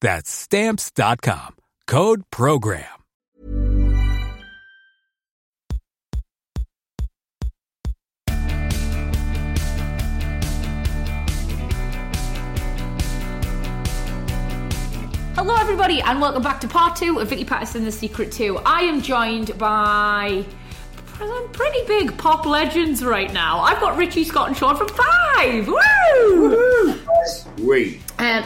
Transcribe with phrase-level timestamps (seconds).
[0.00, 1.56] That's stamps.com.
[1.86, 2.84] Code program.
[15.36, 18.58] Hello, everybody, and welcome back to part two of Vicky Pattison The Secret 2.
[18.64, 20.44] I am joined by
[21.18, 23.60] some pretty big pop legends right now.
[23.60, 25.68] I've got Richie Scott and Sean from Five.
[25.68, 26.98] Woo!
[27.56, 28.00] Sweet.
[28.18, 28.44] Um,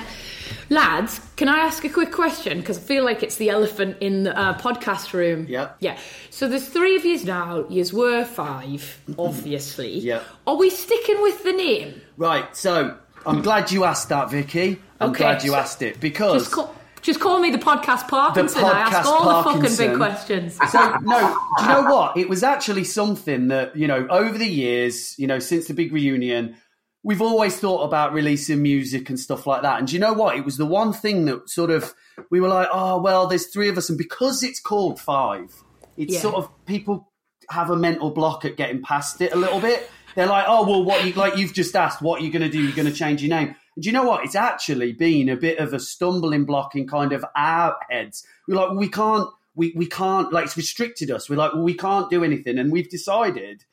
[0.71, 2.61] lads, can I ask a quick question?
[2.61, 5.47] Because I feel like it's the elephant in the uh, podcast room.
[5.49, 5.73] Yeah.
[5.81, 5.99] Yeah.
[6.31, 7.67] So there's three of yous now.
[7.69, 9.99] Yous were five, obviously.
[9.99, 10.23] yeah.
[10.47, 12.01] Are we sticking with the name?
[12.17, 14.81] Right, so I'm glad you asked that, Vicky.
[15.01, 18.09] I'm Okay, glad you so- asked it because Just call, just call me the podcast
[18.09, 18.63] Parkinson.
[18.65, 20.59] I ask podcast all the fucking big questions.
[20.71, 22.17] So no, do you know what?
[22.17, 25.93] It was actually something that you know over the years, you know, since the big
[25.93, 26.57] reunion,
[27.03, 29.79] we've always thought about releasing music and stuff like that.
[29.79, 30.37] And do you know what?
[30.37, 31.95] It was the one thing that sort of
[32.31, 35.55] we were like, oh well, there's three of us, and because it's called Five,
[35.97, 36.21] it's Yeah.
[36.21, 37.11] sort of people
[37.49, 39.91] have a mental block at getting past it a little bit.
[40.15, 41.37] They're like, oh well, what you like?
[41.37, 42.63] You've just asked, what are you going to do?
[42.63, 43.55] You're going to change your name.
[43.77, 44.25] And do you know what?
[44.25, 48.27] It's actually been a bit of a stumbling block in kind of our heads.
[48.49, 51.31] We're like, well, we can't, we, we can't, like, it's restricted us.
[51.31, 52.59] We're like, well, we can't do anything.
[52.59, 53.65] And we've decided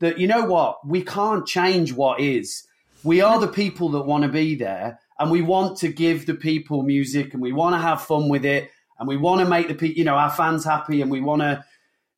[0.00, 0.86] that, you know what?
[0.86, 2.66] We can't change what is.
[3.02, 6.34] We are the people that want to be there and we want to give the
[6.34, 9.68] people music and we want to have fun with it and we want to make
[9.68, 11.64] the people, you know, our fans happy and we want to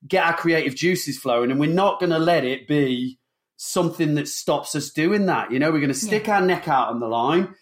[0.06, 3.18] get our creative juices flowing and we're not going to let it be
[3.56, 5.52] something that stops us doing that.
[5.52, 7.54] You know, we're going to stick our neck out on the line,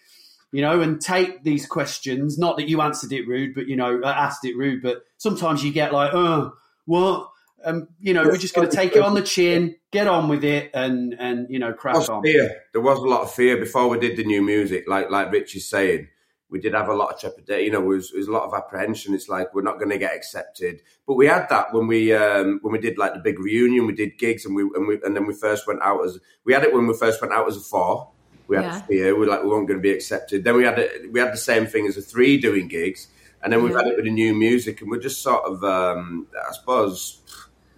[0.51, 2.39] you know, and take these questions.
[2.39, 4.81] Not that you answered it rude, but you know, uh, asked it rude.
[4.81, 6.53] But sometimes you get like, oh,
[6.85, 7.29] what?
[7.63, 10.43] Um, you know, we're just going to take it on the chin, get on with
[10.43, 12.23] it, and and you know, crack on.
[12.23, 12.61] fear.
[12.73, 14.85] There was a lot of fear before we did the new music.
[14.87, 16.07] Like like Rich is saying,
[16.49, 17.65] we did have a lot of trepidation.
[17.65, 19.13] You know, there was, there was a lot of apprehension.
[19.13, 20.81] It's like we're not going to get accepted.
[21.07, 23.87] But we had that when we um, when we did like the big reunion.
[23.87, 26.53] We did gigs, and we and we and then we first went out as we
[26.53, 28.09] had it when we first went out as a four.
[28.47, 28.81] We had Yeah.
[28.81, 29.13] fear.
[29.13, 30.43] We were like we weren't going to be accepted.
[30.43, 33.07] Then we had it, we had the same thing as a three doing gigs,
[33.41, 36.27] and then we've had it with the new music, and we're just sort of um,
[36.35, 37.19] I suppose.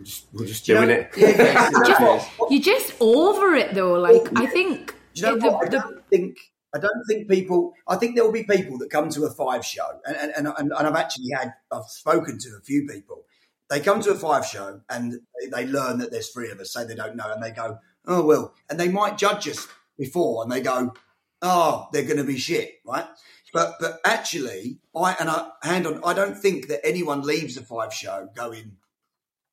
[0.03, 1.11] We're just, we're just doing it.
[1.15, 3.93] just, you're just over it though.
[3.93, 5.51] Like I think you know the-?
[5.51, 6.37] I the- don't think
[6.75, 7.73] I don't think people.
[7.87, 10.57] I think there will be people that come to a five show, and and, and,
[10.57, 13.23] and I've actually had I've spoken to a few people.
[13.69, 16.73] They come to a five show and they, they learn that there's three of us,
[16.73, 20.43] say they don't know, and they go, oh well, and they might judge us before,
[20.43, 20.93] and they go,
[21.41, 23.05] oh, they're going to be shit, right?
[23.53, 27.61] But but actually, I and I hand on, I don't think that anyone leaves a
[27.61, 28.77] five show going,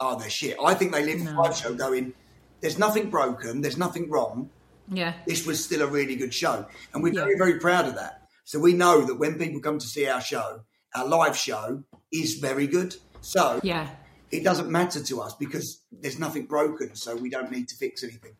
[0.00, 0.56] oh, they're shit.
[0.64, 2.12] I think they leave a five show going,
[2.60, 4.50] there's nothing broken, there's nothing wrong
[4.90, 5.14] yeah.
[5.26, 6.66] this was still a really good show.
[6.92, 7.20] And we're Yeah.
[7.24, 8.28] very, very proud of that.
[8.44, 10.62] So we know that when people come to see our show,
[10.94, 12.96] our live show is very good.
[13.20, 13.88] So Yeah.
[14.30, 18.02] it doesn't matter to us because there's nothing broken, so we don't need to fix
[18.02, 18.32] anything.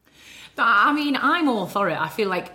[0.57, 1.99] But I mean, I'm all for it.
[2.01, 2.51] I feel like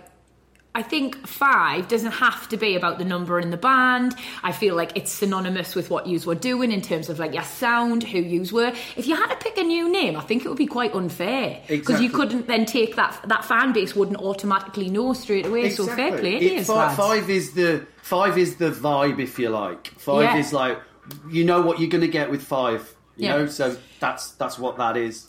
[0.76, 4.14] I think five doesn't have to be about the number in the band.
[4.42, 7.44] I feel like it's synonymous with what yous were doing in terms of like your
[7.44, 8.74] sound, who yous were.
[8.94, 11.62] If you had to pick a new name, I think it would be quite unfair
[11.66, 15.70] because you couldn't then take that that fan base wouldn't automatically know straight away.
[15.70, 16.96] So fair play It- yous, fi- lads.
[16.98, 19.88] five is the five is the vibe, if you like.
[19.96, 20.36] Five Yeah.
[20.36, 20.78] is like
[21.30, 22.94] you know what you're going to get with five.
[23.16, 23.36] You Yeah.
[23.38, 25.26] know, so that's that's what that is.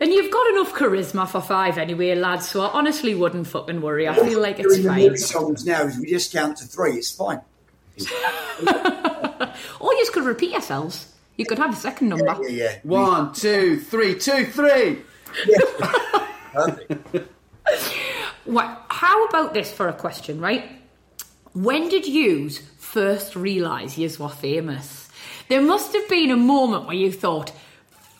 [0.00, 2.48] And you've got enough charisma for five anyway, lads.
[2.48, 4.08] So I honestly wouldn't fucking worry.
[4.08, 4.98] I feel like it's Doing the fine.
[4.98, 6.94] new songs now is we just count to three.
[6.94, 7.40] It's fine.
[9.80, 11.12] Or you could repeat yourselves.
[11.36, 12.36] You could have a second number.
[12.42, 12.78] Yeah, yeah.
[12.82, 15.02] One, two, three, two, three.
[16.52, 17.28] Perfect.
[18.44, 20.64] What, how about this for a question, right?
[21.52, 25.08] When did you first realise you were famous?
[25.48, 27.52] There must have been a moment where you thought,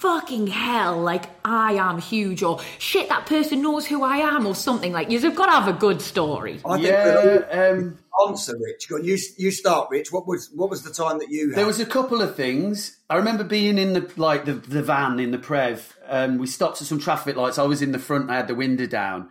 [0.05, 4.55] fucking hell, like I am huge, or shit, that person knows who I am, or
[4.55, 6.61] something like You've got to have a good story.
[6.63, 7.99] I think Yeah, we'll um,
[8.29, 8.91] answer, Rich.
[8.91, 10.13] You you start, Rich.
[10.13, 11.59] What was what was the time that you had?
[11.59, 12.99] There was a couple of things.
[13.09, 15.81] I remember being in the like the, the van in the Prev.
[16.07, 17.59] Um, we stopped at some traffic lights.
[17.59, 18.29] I was in the front.
[18.31, 19.31] I had the window down,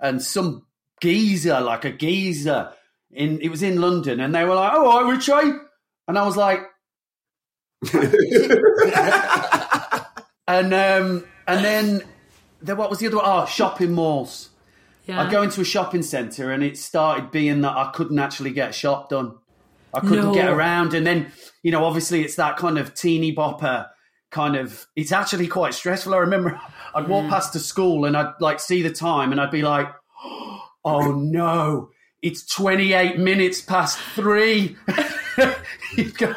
[0.00, 0.66] and some
[1.00, 2.72] geezer, like a geezer,
[3.12, 5.52] in it was in London, and they were like, "Oh, all right, Richie,"
[6.08, 6.58] and I was like,
[10.48, 12.02] and um, and then
[12.60, 13.24] there what was the other one?
[13.26, 14.48] Oh, shopping malls.
[15.06, 15.22] Yeah.
[15.22, 18.70] I go into a shopping centre and it started being that I couldn't actually get
[18.70, 19.36] a shop done.
[19.94, 20.34] I couldn't No.
[20.34, 20.92] get around.
[20.92, 23.88] And then, you know, obviously it's that kind of teeny bopper
[24.30, 26.12] kind of, it's actually quite stressful.
[26.12, 26.60] I remember
[26.94, 29.88] I'd walk past the school and I'd like see the time and I'd be like,
[30.84, 31.88] oh no,
[32.20, 34.76] it's 28 minutes past three.
[35.96, 36.34] You'd go,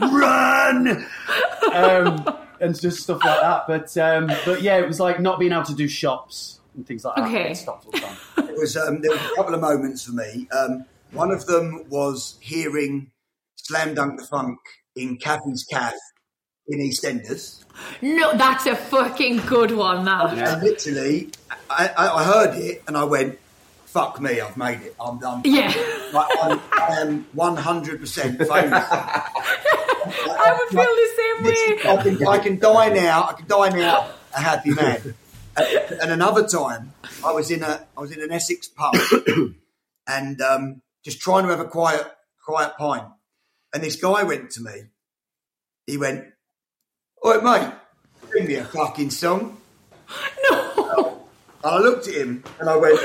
[0.00, 1.06] run!
[1.72, 2.24] Um,
[2.60, 3.64] and just stuff like that.
[3.66, 7.04] But, um, but yeah, it was like not being able to do shops and things
[7.04, 7.28] like that.
[7.28, 7.50] Okay.
[7.50, 8.16] It stopped all the time.
[8.56, 10.48] It was um, there was a couple of moments for me.
[10.50, 13.10] Um, one of them was hearing
[13.56, 14.58] Slam Dunk the Funk
[14.94, 15.92] in Kathy's Caff
[16.68, 17.64] in EastEnders.
[18.00, 20.38] No, that's a fucking good one, that.
[20.38, 21.30] And literally,
[21.68, 23.38] I, I, I heard it and I went,
[23.84, 24.96] "Fuck me, I've made it.
[24.98, 25.72] I'm done." Yeah.
[26.12, 28.84] Like, I'm, I am 100 percent famous.
[30.06, 31.90] I would feel the same way.
[31.90, 33.28] I can, I can die now.
[33.28, 35.14] I can die now a happy man.
[35.56, 36.92] And, and another time,
[37.24, 38.94] I was in a I was in an Essex pub
[40.06, 42.06] and um, just trying to have a quiet
[42.44, 43.06] quiet pint.
[43.72, 44.84] And this guy went to me.
[45.86, 46.24] He went,
[47.24, 47.72] "Oi, mate,
[48.30, 49.56] bring me a fucking song."
[50.50, 51.26] No.
[51.64, 53.00] And I looked at him and I went,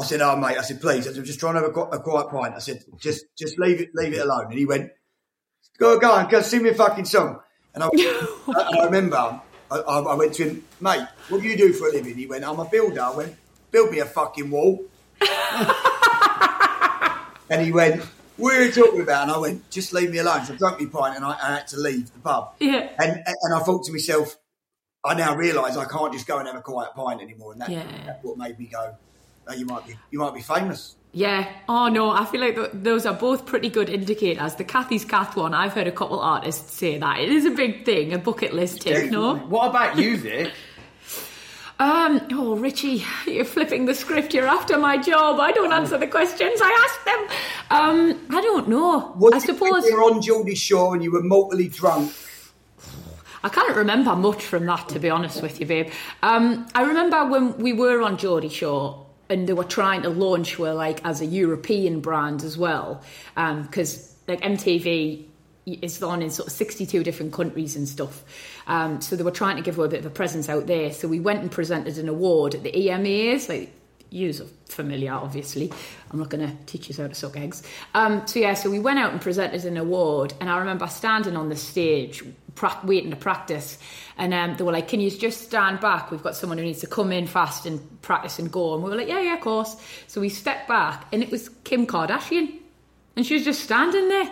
[0.00, 1.80] I said, "Oh, mate," I said, "Please," I said, "I'm just trying to have a,
[1.80, 4.90] a quiet pint." I said, "Just, just leave it, leave it alone." And he went,
[5.80, 7.40] "Go, go on, go sing me a fucking song."
[7.74, 7.88] And I,
[8.46, 9.16] and I remember,
[9.70, 12.26] I, I, I went to him, "Mate, what do you do for a living?" He
[12.26, 13.34] went, "I'm a builder." I went,
[13.72, 14.84] "Build me a fucking wall."
[17.50, 18.02] and he went,
[18.36, 20.80] "What are you talking about?" And I went, "Just leave me alone." So I drank
[20.80, 22.54] my pint and I, I had to leave the pub.
[22.60, 22.88] Yeah.
[22.98, 24.36] And and I thought to myself,
[25.04, 27.70] I now realise I can't just go and have a quiet pint anymore, and that,
[27.70, 27.84] Yeah.
[28.06, 28.96] that's what made me go.
[29.48, 30.96] Oh, you might be, you might be famous.
[31.12, 31.50] Yeah.
[31.68, 34.54] Oh no, I feel like th- those are both pretty good indicators.
[34.54, 37.84] The Kathy's Kath one, I've heard a couple artists say that it is a big
[37.84, 39.10] thing, a bucket list tick.
[39.10, 39.36] No.
[39.36, 40.52] What about you, Vic?
[41.80, 42.20] Um.
[42.32, 44.34] Oh, Richie, you're flipping the script.
[44.34, 45.40] You're after my job.
[45.40, 46.60] I don't answer the questions.
[46.62, 47.38] I ask them.
[47.70, 48.26] Um.
[48.30, 49.12] I don't know.
[49.16, 52.12] Was I suppose you were on Geordie Shore and you were mortally drunk.
[53.42, 55.90] I can't remember much from that, to be honest with you, babe.
[56.22, 60.58] Um, I remember when we were on Geordie Shore and they were trying to launch
[60.58, 63.02] We're like as a European brand as well,
[63.34, 65.24] because like MTV
[65.66, 68.24] is on in sort of 62 different countries and stuff.
[68.66, 70.92] Um, so they were trying to give her a bit of a presence out there.
[70.92, 73.72] So we went and presented an award at the EMAs, like
[74.10, 74.32] You're
[74.66, 75.72] familiar, obviously.
[76.10, 77.62] I'm not going to teach you how to suck eggs.
[77.94, 81.36] Um, so yeah, so we went out and presented an award, and I remember standing
[81.36, 82.24] on the stage,
[82.56, 83.78] pra- waiting to practice,
[84.20, 86.10] and um, they were like, "Can you just stand back?
[86.10, 88.90] We've got someone who needs to come in fast and practice and go." And we
[88.90, 92.52] were like, "Yeah, yeah, of course." So we stepped back, and it was Kim Kardashian,
[93.16, 94.30] and she was just standing there.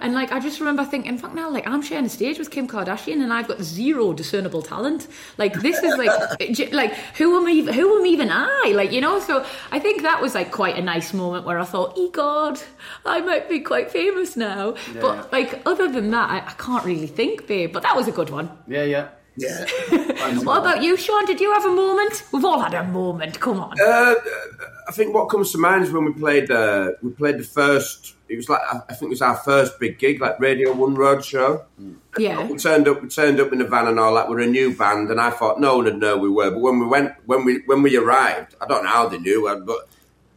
[0.00, 2.68] And like I just remember thinking, fuck now, like I'm sharing a stage with Kim
[2.68, 5.06] Kardashian and I've got zero discernible talent.
[5.38, 8.72] Like this is like like who am even who am even I?
[8.74, 11.64] Like, you know, so I think that was like quite a nice moment where I
[11.64, 12.60] thought, e God,
[13.06, 14.74] I might be quite famous now.
[15.00, 17.72] But like other than that, I, I can't really think, babe.
[17.72, 18.50] But that was a good one.
[18.66, 19.08] Yeah, yeah.
[19.40, 19.66] Yeah.
[20.44, 21.24] What about you, Sean?
[21.24, 22.22] Did you have a moment?
[22.30, 23.40] We've all had a moment.
[23.40, 23.80] Come on.
[23.80, 24.14] Uh,
[24.86, 26.50] I think what comes to mind is when we played.
[26.50, 28.14] Uh, we played the first.
[28.28, 31.24] It was like I think it was our first big gig, like Radio One Road
[31.24, 31.64] Show.
[32.18, 32.46] yeah.
[32.46, 33.02] We turned up.
[33.02, 34.28] We turned up in the van and all that.
[34.28, 36.50] We're a new band, and I thought no one would know we were.
[36.50, 39.42] But when we went, when we when we arrived, I don't know how they knew,
[39.66, 39.88] but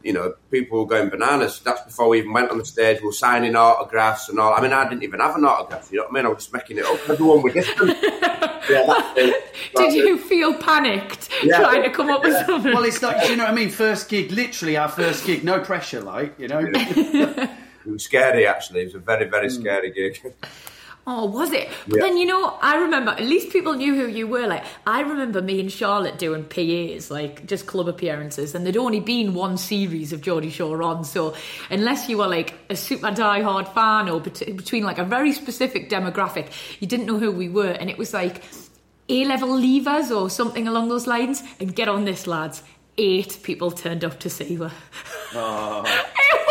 [0.04, 1.60] you know, people were going bananas.
[1.64, 3.00] That's before we even went on the stage.
[3.00, 4.52] We were signing autographs and all.
[4.52, 5.90] I mean, I didn't even have an autograph.
[5.90, 6.26] You know what I mean?
[6.26, 7.08] I was just making it up.
[7.08, 7.96] Everyone was different.
[8.02, 9.44] yeah, that's it.
[9.74, 11.58] Did you feel panicked Yeah.
[11.58, 12.74] trying to come up with something?
[12.74, 13.70] Well, it's like, you know what I mean?
[13.70, 16.60] First gig, literally our first gig, no pressure, like, you know?
[17.86, 18.80] It was scary, actually.
[18.80, 19.60] It was a very, very hmm.
[19.60, 20.18] scary gig.
[21.06, 21.68] Oh, was it?
[21.86, 22.06] But Yeah.
[22.06, 24.46] then you know, I remember at least people knew who you were.
[24.46, 29.00] Like I remember me and Charlotte doing PAs, like just club appearances, and there'd only
[29.00, 31.04] been one series of Geordie Shore on.
[31.04, 31.34] So
[31.70, 35.90] unless you were like a super die-hard fan or bet- between like a very specific
[35.90, 36.46] demographic,
[36.80, 38.42] you didn't know who we were, and it was like
[39.10, 41.42] A level leavers or something along those lines.
[41.60, 42.62] And get on this, lads.
[42.96, 44.70] Eight people turned up to see her.
[45.34, 45.88] Was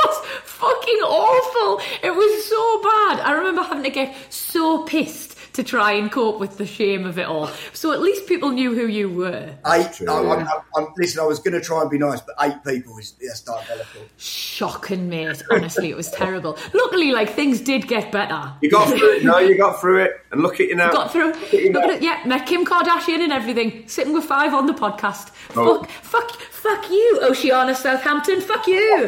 [0.63, 1.81] fucking awful.
[2.03, 3.19] It was so bad.
[3.21, 7.19] I remember having to get so pissed to try and cope with the shame of
[7.19, 7.47] it all.
[7.73, 9.53] So at least people knew who you were.
[9.67, 9.93] Eight.
[9.93, 10.47] True, I, I'm, yeah.
[10.75, 13.13] I'm, I'm, listen, I was going to try and be nice, but eight people is
[13.21, 14.01] that's diabolical.
[14.17, 15.43] Shocking, mate.
[15.51, 16.57] Honestly, it was terrible.
[16.73, 18.53] Luckily, like things did get better.
[18.61, 19.23] You got through it.
[19.23, 20.22] No, you got through it.
[20.33, 20.91] And look at you now.
[20.91, 21.27] Got through.
[21.27, 22.01] Look at it.
[22.01, 23.87] Yeah, met Kim Kardashian and everything.
[23.87, 25.29] Sitting with five on the podcast.
[25.55, 25.83] Oh.
[25.83, 28.41] Fuck, fuck, fuck you, Oceana Southampton.
[28.41, 29.01] Fuck you.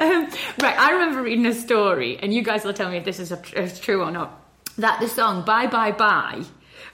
[0.00, 3.20] um, right, I remember reading a story, and you guys will tell me if this
[3.20, 4.44] is, a, is true or not.
[4.78, 6.42] That the song "Bye Bye Bye."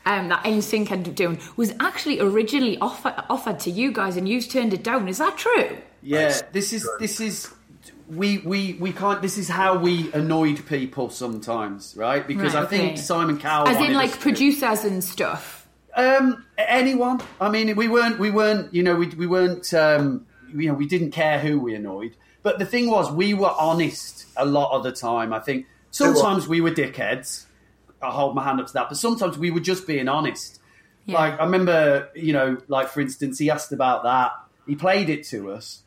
[0.05, 4.29] Um, that NSYNC ended up doing was actually originally offer, offered to you guys, and
[4.29, 5.09] you turned it down.
[5.09, 5.79] Is that true?
[6.03, 7.51] Yeah, this is this is
[8.09, 9.21] we we we can't.
[9.23, 12.27] This is how we annoyed people sometimes, right?
[12.27, 12.99] Because Right, I think.
[12.99, 15.69] Simon Cowell, As in, like us to- producers and stuff.
[15.95, 17.21] Um, anyone.
[17.41, 18.19] I mean, we weren't.
[18.19, 18.73] We weren't.
[18.75, 19.73] You know, we we weren't.
[19.75, 22.17] Um, you know, we didn't care who we annoyed.
[22.43, 25.33] But the thing was, we were honest a lot of the time.
[25.33, 27.47] I think sometimes we were dickheads.
[28.01, 28.89] I hold my hand up to that.
[28.89, 30.61] But sometimes we were just being honest.
[31.07, 31.19] Yeah.
[31.19, 34.33] Like I remember, you know, like for instance, he asked about that.
[34.67, 35.83] He played it to us,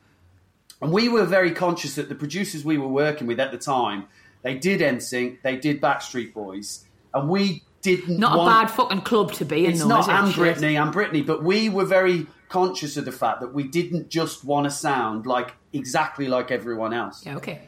[0.81, 4.05] and we were very conscious that the producers we were working with at the time,
[4.43, 8.17] they did NSYNC, they did Backstreet Boys, and we didn't.
[8.19, 10.11] Not want, a bad fucking club to be in, it's though, not it?
[10.11, 10.57] and Shit.
[10.57, 14.43] Britney and Britney, but we were very conscious of the fact that we didn't just
[14.43, 17.25] want to sound like exactly like everyone else.
[17.25, 17.61] Yeah, okay.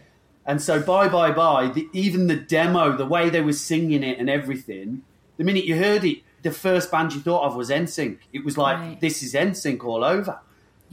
[0.46, 1.68] And so, bye, bye, bye.
[1.68, 5.04] The, even the demo, the way they were singing it and everything,
[5.38, 8.18] the minute you heard it, the first band you thought of was NSYNC.
[8.34, 9.00] It was like Right.
[9.00, 10.40] this is NSYNC all over.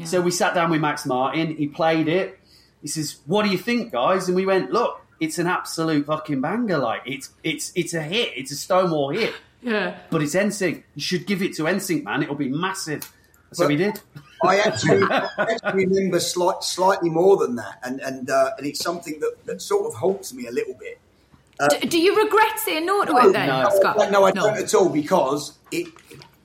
[0.04, 1.56] So we sat down with Max Martin.
[1.56, 2.38] He played it.
[2.82, 6.40] He says, "What do you think, guys?" And we went, "Look, it's an absolute fucking
[6.40, 6.78] banger.
[6.78, 8.32] Like it's it's it's a hit.
[8.36, 9.98] It's a Stonewall hit." Yeah.
[10.10, 10.84] But it's NSYNC.
[10.94, 12.22] You should give it to NSYNC, man.
[12.22, 13.02] It'll be massive.
[13.52, 14.00] So But- we did.
[14.44, 18.78] I actually, I actually remember slight, slightly more than that, and and uh, and it's
[18.80, 21.00] something that, that sort of haunts me a little bit.
[21.70, 23.68] do, do you regret saying no to it then, no.
[23.80, 24.12] Scott?
[24.12, 25.88] No, I don't at all because it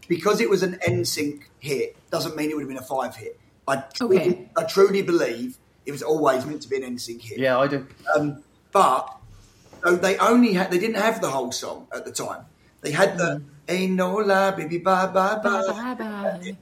[0.07, 3.39] because it was an NSYNC hit doesn't mean it would have been a five hit.
[3.67, 4.49] I truly, Okay.
[4.57, 7.39] I truly believe it was always meant to be an NSYNC hit.
[7.39, 7.87] Yeah, I do.
[8.15, 9.15] Um, but
[9.83, 12.45] so they only had they didn't have the whole song at the time.
[12.81, 16.55] They had the "Ain't No Lie, Baby Bye Bye Bye." Bye bye.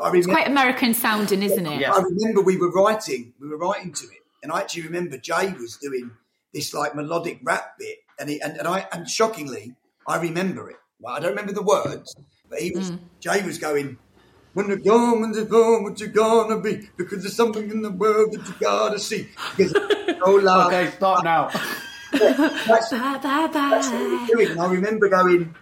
[0.00, 1.80] I remember, Quite American sounding, isn't it?
[1.80, 1.92] Yeah.
[1.92, 5.52] I remember we were writing, we were writing to it, and I actually remember Jay
[5.52, 6.12] was doing
[6.54, 9.74] this like melodic rap bit, and he, and, and I and shockingly,
[10.06, 10.76] I remember it.
[11.00, 12.14] Well, I don't remember the words,
[12.48, 13.98] but he was Jay was going.
[14.54, 16.88] When they're gone, when they're gone, what you gonna be?
[16.96, 19.28] Because there's something in the world that you gotta see.
[19.56, 19.72] Because
[20.24, 20.72] no love.
[20.72, 21.50] Okay, start now.
[22.12, 24.26] That's, Bye bye that's what he bye.
[24.32, 24.58] doing.
[24.58, 25.54] I remember going,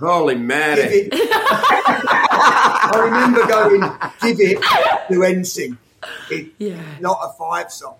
[0.00, 1.08] Holy give Mary.
[1.12, 3.80] I remember going,
[4.20, 4.60] give it
[5.08, 5.76] to NSYNC.
[6.30, 6.82] It, Yeah.
[7.00, 7.94] Not a five song.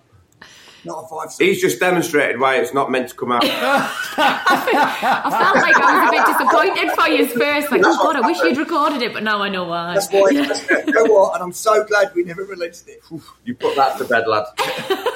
[0.85, 1.47] Not a five song.
[1.47, 3.43] He's just demonstrated why it's not meant to come out.
[3.47, 3.89] I
[5.31, 7.71] felt like I was a bit disappointed for you first.
[7.71, 9.95] Like, oh God, I wish you'd recorded it, but now I know why.
[9.95, 10.33] That's why.
[10.35, 11.35] That's, you know what?
[11.35, 13.01] And I'm so glad we never released it.
[13.45, 14.47] You put that to bed, lad.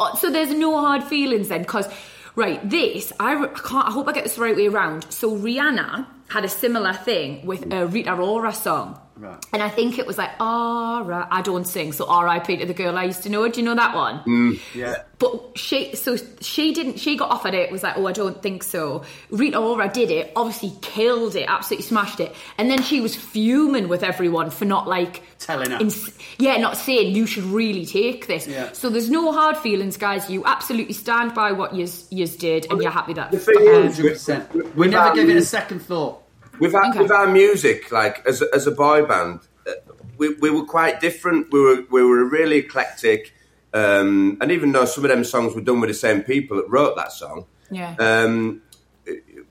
[0.00, 1.88] Oh, So there's no hard feelings then, because
[2.34, 3.86] right, this I, I can't.
[3.88, 5.06] I hope I get this the right way around.
[5.12, 9.00] So Rihanna had a similar thing with a Rita Ora song.
[9.18, 9.44] Right.
[9.52, 12.58] And I think it was like, alright, I don't sing, so R.I.P.
[12.58, 13.48] to the girl I used to know.
[13.48, 14.60] Do you know that one?
[14.74, 15.02] Yeah.
[15.18, 17.00] But she, so she didn't.
[17.00, 17.72] She got offered it.
[17.72, 19.02] Was like, oh, I don't think so.
[19.30, 20.32] Rita Ora did it.
[20.36, 21.46] Obviously, killed it.
[21.48, 22.34] Absolutely smashed it.
[22.56, 25.80] And then she was fuming with everyone for not like Telling her.
[25.80, 28.46] ins- yeah, not saying you should really take this.
[28.46, 28.70] Yeah.
[28.72, 30.30] So there's no hard feelings, guys.
[30.30, 33.32] You absolutely stand by what you you did, and you're happy that.
[33.32, 34.52] The thing um, is, 100%.
[34.52, 36.22] We with never our gave it a second thought.
[36.60, 37.02] With our, Okay.
[37.02, 39.72] with our music, like as a, as a boy band, uh,
[40.16, 41.52] we, we were quite different.
[41.52, 43.32] We were we were really eclectic,
[43.74, 46.68] um, and even though some of them songs were done with the same people that
[46.68, 47.94] wrote that song, Yeah.
[47.98, 48.62] um,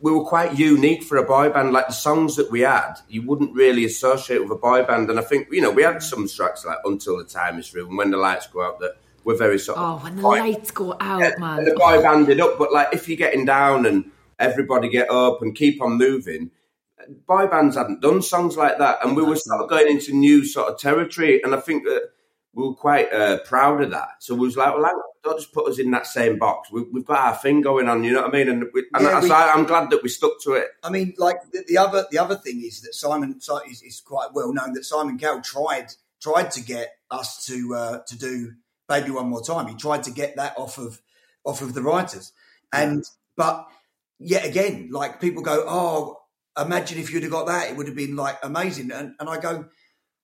[0.02, 1.72] we were quite unique for a boy band.
[1.74, 5.10] Like the songs that we had, you wouldn't really associate with a boy band.
[5.10, 7.88] And I think you know we had some tracks like "Until the Time Is Through"
[7.88, 9.84] and "When the Lights Go Out" that were very sort of.
[10.02, 11.66] oh, when the quite- lights go out, yeah, man.
[11.66, 12.58] the boy banded up.
[12.60, 16.52] But like, if you're getting down and everybody get up and keep on moving,
[17.28, 20.46] boy bands hadn't done songs like that, and we were sort of going into new
[20.46, 21.42] sort of territory.
[21.44, 22.10] And I think that
[22.54, 24.10] we were quite uh, proud of that.
[24.20, 24.92] So we was like, well,
[25.24, 26.72] don't just put us in that same box.
[26.72, 28.50] We, we've got our thing going on, you know what I mean?
[28.50, 30.68] And, we, and Yeah, so we- I, I'm glad that we stuck to it.
[30.84, 34.02] I mean, like the, the other the other thing is that Simon Si- is, is
[34.02, 38.54] quite well known that Simon Cowell tried tried to get us to uh, to do
[38.88, 39.68] Baby One More Time.
[39.68, 41.02] He tried to get that off of
[41.44, 42.32] off of the writers,
[42.74, 43.04] and
[43.36, 43.68] but
[44.20, 46.17] yet again, like people go, oh,
[46.58, 49.40] imagine if you'd have got that, it would have been like amazing, and and I
[49.40, 49.66] go,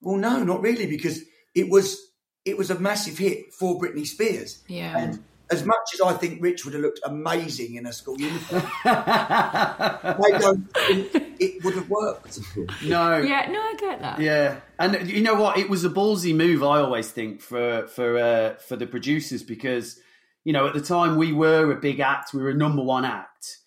[0.01, 1.21] well, no, not really, because
[1.55, 1.99] it was
[2.45, 4.97] it was a massive hit for Britney Spears, Yeah.
[4.97, 5.23] and.
[5.51, 10.37] As much as I think Rich would have looked amazing in a school uniform, I
[10.39, 12.39] don't think it would have worked.
[12.83, 13.17] no.
[13.19, 14.19] Yeah, no, I get that.
[14.19, 15.57] Yeah, and you know what?
[15.57, 16.63] It was a ballsy move.
[16.63, 19.99] I always think for for uh, for the producers because
[20.43, 23.05] you know at the time we were a big act, we were a number one
[23.05, 23.57] act,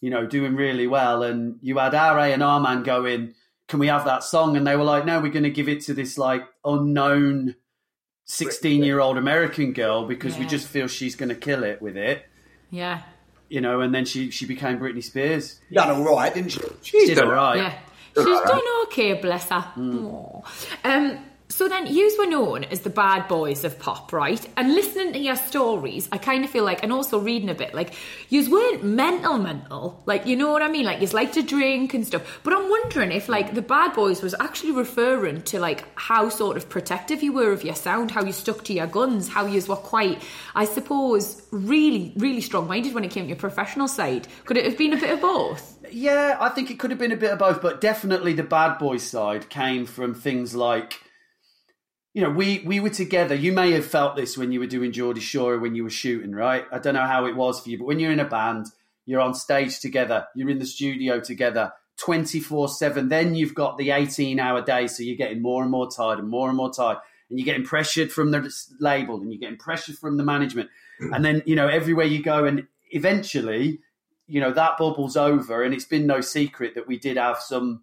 [0.00, 3.34] you know, doing really well, and you had our A and R man going,
[3.68, 5.80] "Can we have that song?" And they were like, "No, we're going to give it
[5.82, 7.56] to this like unknown
[8.24, 11.96] sixteen year old American girl because we just feel she's going to kill it with
[11.96, 12.26] it."
[12.70, 13.02] Yeah.
[13.48, 15.60] You know, and then she she became Britney Spears.
[15.72, 16.60] Done all right, didn't she?
[16.82, 17.56] She did done all right.
[17.56, 17.78] Yeah.
[18.16, 19.72] She's done okay, bless her.
[19.76, 20.42] Aw.
[20.84, 24.44] Um, so then, yous were known as the bad boys of pop, right?
[24.56, 27.72] And listening to your stories, I kind of feel like, and also reading a bit,
[27.72, 27.94] like,
[28.28, 30.02] yous weren't mental, mental.
[30.06, 30.84] Like, you know what I mean?
[30.84, 32.40] Like, yous like to drink and stuff.
[32.42, 36.56] But I'm wondering if, like, the bad boys was actually referring to, like, how sort
[36.56, 39.68] of protective you were of your sound, how you stuck to your guns, how yous
[39.68, 40.22] were quite,
[40.54, 44.26] I suppose, really, really strong minded when it came to your professional side.
[44.46, 45.78] Could it have been a bit of both?
[45.92, 48.78] Yeah, I think it could have been a bit of both, but definitely the bad
[48.78, 51.00] boy side came from things like,
[52.16, 53.34] you know, we we were together.
[53.34, 56.32] You may have felt this when you were doing Geordie Shore when you were shooting,
[56.32, 56.64] right?
[56.72, 58.68] I don't know how it was for you, but when you're in a band,
[59.04, 63.10] you're on stage together, you're in the studio together, twenty four seven.
[63.10, 66.26] Then you've got the eighteen hour day, so you're getting more and more tired and
[66.26, 66.96] more and more tired,
[67.28, 70.70] and you're getting pressured from the label, and you're getting pressured from the management,
[71.00, 73.80] and then you know everywhere you go, and eventually
[74.26, 77.82] you know that bubble's over and it's been no secret that we did have some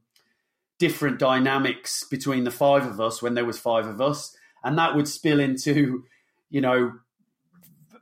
[0.83, 4.93] different dynamics between the five of us when there was five of us and that
[4.97, 6.03] would spill into
[6.49, 6.91] you know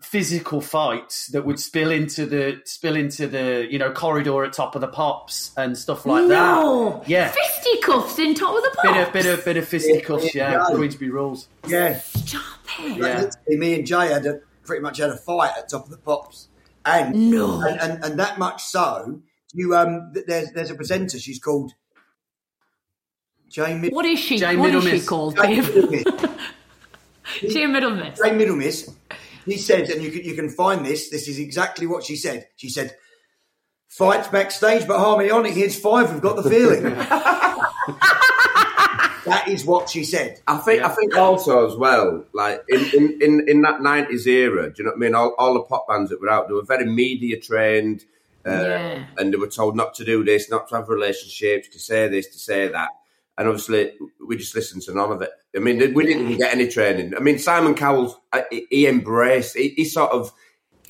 [0.02, 4.74] physical fights that would spill into the spill into the you know corridor at top
[4.74, 6.98] of the pops and stuff like no.
[6.98, 10.52] that yeah Fisticuffs in top of the bit of bit of bit of fisticuffs yeah,
[10.54, 10.76] Yeah.
[10.76, 12.00] Queensberry rules Yeah.
[12.00, 12.44] Stop
[12.80, 12.98] it.
[12.98, 13.22] Yeah.
[13.22, 15.98] Like, me and Jay had a, pretty much had a fight at top of the
[15.98, 16.48] pops,
[16.84, 17.62] and No.
[17.62, 19.22] and, and, and that much so.
[19.54, 21.20] You um, there's there's a presenter.
[21.20, 21.74] She's called
[23.52, 24.38] Jay Mid- What is she?
[24.38, 25.08] Jayne what is she Middlemiss.
[25.08, 25.66] called, Jay Dave?
[25.66, 26.40] Middlemiss.
[27.50, 28.18] Jayne Middlemiss.
[28.18, 28.94] Jay Middlemiss.
[29.46, 31.10] He said, and you can you can find this.
[31.10, 32.48] This is exactly what she said.
[32.56, 32.96] She said,
[33.88, 35.54] "Fights backstage, but harmonic.
[35.54, 36.12] Here's five.
[36.14, 36.84] We've got the feeling."
[39.26, 40.40] that is what she said.
[40.48, 44.70] I think I think also as well, like in, in, in, in that nineties era,
[44.70, 45.16] do you know what I mean?
[45.16, 48.06] All, all the pop bands that were out, they were very media trained,
[48.46, 49.06] uh, Yeah.
[49.18, 52.28] and they were told not to do this, not to have relationships, to say this,
[52.28, 52.90] to say that,
[53.38, 53.94] and obviously
[54.26, 55.30] we just listened to none of it.
[55.56, 57.16] I mean, we didn't even get any training.
[57.16, 60.32] I mean, Simon Cowell, uh, he he embraced, he, he sort of.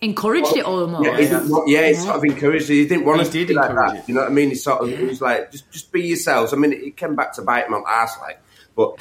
[0.04, 1.06] Encouraged it almost.
[1.06, 2.74] Yeah, he didn't want- yeah, he sort of encouraged it.
[2.74, 4.00] He didn't want He us to did be like encourage that.
[4.04, 4.08] it.
[4.10, 4.50] You know what I mean?
[4.50, 6.54] He sort of he was like, just just be yourselves.
[6.54, 8.40] I mean, it came back to bite him on the arse, like,
[8.76, 8.96] but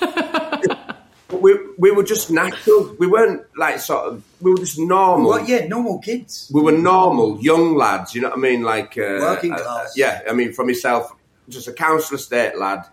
[0.00, 2.94] but we we were just natural.
[2.98, 4.22] We weren't like sort of.
[4.40, 5.30] We were just normal.
[5.30, 6.50] Well, yeah, normal kids.
[6.54, 8.14] We were normal young lads.
[8.14, 8.62] You know what I mean?
[8.62, 9.92] Like uh, Working uh, class.
[9.96, 11.12] yeah, I mean, for myself,
[11.48, 12.84] just a council estate lad.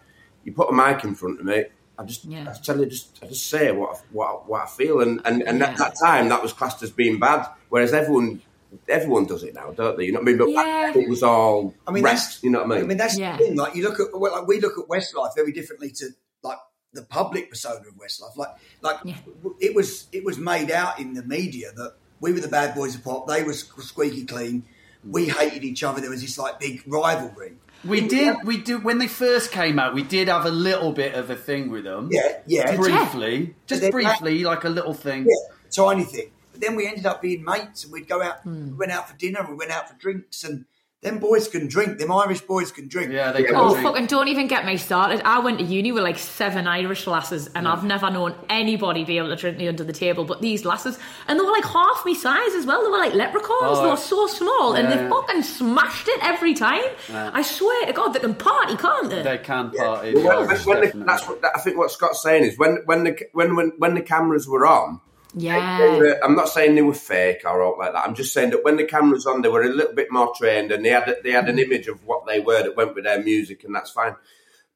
[0.43, 1.65] You put a mic in front of me.
[1.97, 2.49] I just, Yeah.
[2.49, 5.43] I tell you, just, I just say what, I, what, what I feel, and and,
[5.43, 5.69] and Yeah.
[5.71, 7.47] at that time, that was classed as being bad.
[7.69, 8.41] Whereas everyone,
[8.89, 10.05] everyone does it now, don't they?
[10.05, 10.37] You know what I mean?
[10.39, 10.91] But Yeah.
[10.93, 12.83] then it was all I mean, rest, that's you know what I mean?
[12.83, 13.37] I mean, that's Yeah.
[13.37, 13.55] the thing.
[13.55, 16.09] Like you look at, well, like we look at Westlife very differently to
[16.41, 16.57] like
[16.93, 18.35] the public persona of Westlife.
[18.37, 18.49] Like,
[18.81, 19.15] like Yeah.
[19.59, 22.95] it was, it was made out in the media that we were the bad boys
[22.95, 23.27] of pop.
[23.27, 24.63] They were squeaky clean.
[25.07, 26.01] We hated each other.
[26.01, 27.57] There was this like big rivalry.
[27.85, 31.13] We did we did when they first came out we did have a little bit
[31.15, 34.93] of a thing with them Yeah, yeah, briefly just But then briefly like a little
[34.93, 36.31] thing yeah, tiny thing.
[36.51, 38.41] But then we ended up being mates, and we'd go out.
[38.41, 38.69] Hmm.
[38.69, 39.45] We went out for dinner.
[39.47, 40.65] We went out for drinks, and
[41.03, 41.99] them boys can drink.
[41.99, 43.11] Them Irish boys can drink.
[43.11, 43.55] yeah they can.
[43.55, 45.21] Oh, can fucking don't even get me started.
[45.25, 49.17] I went to uni with like seven Irish lasses and I've never known anybody be
[49.17, 50.97] able to drink me under the table but these lasses.
[51.27, 52.81] And they were like half my size as well.
[52.83, 53.79] They were like leprechauns.
[53.79, 55.09] they Oh, were so small and they yeah.
[55.09, 56.83] fucking smashed it every time.
[57.13, 59.21] I swear to God, they can party, can't they?
[59.23, 61.77] they can party Well, yeah, when- when the- that's what I think.
[61.77, 65.12] What Scott's saying is when when the when when when the cameras were on, They
[65.35, 65.97] yeah.
[65.97, 68.05] were- I'm not saying they were fake or all like that.
[68.05, 70.71] I'm just saying that when the cameras on, they were a little bit more trained
[70.71, 71.71] and they had they had an mm-hmm.
[71.71, 74.15] image of what they were that went with their music, and that's fine.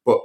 [0.06, 0.22] But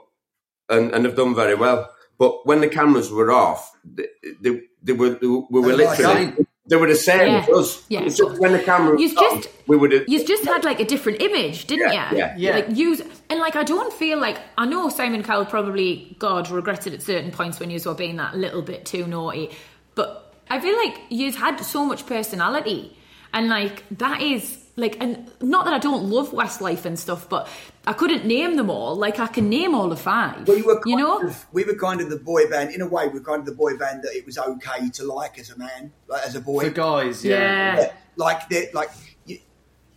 [0.68, 1.90] and and they've done very well.
[2.18, 4.06] But when the cameras were off, they,
[4.40, 7.38] they, they were they we were They were like literally they were the same Yeah.
[7.40, 7.84] as us.
[7.88, 8.02] Yeah.
[8.02, 10.04] It's just when the camera was You've on, just- we would have.
[10.08, 12.18] You just had like a different image, didn't Yeah, you?
[12.18, 12.54] yeah, yeah.
[12.54, 16.94] Like use and like I don't feel like I know Simon Cowell probably God regretted
[16.94, 19.50] at certain points when you were being that little bit too naughty,
[19.94, 22.96] but I feel like you've had so much personality,
[23.32, 27.48] and like that is like and not that I don't love Westlife and stuff, but
[27.86, 28.96] I couldn't name them all.
[28.96, 30.48] Like I can name all the five.
[30.48, 31.18] We were, kind you know.
[31.20, 32.74] of, we were kind of the boy band.
[32.74, 35.04] In a way, we were kind of the boy band that it was okay to
[35.04, 36.64] like as a man, like as a boy.
[36.64, 37.36] The guys, yeah.
[37.36, 37.80] yeah.
[37.80, 38.90] Yeah, like that, like
[39.26, 39.38] you,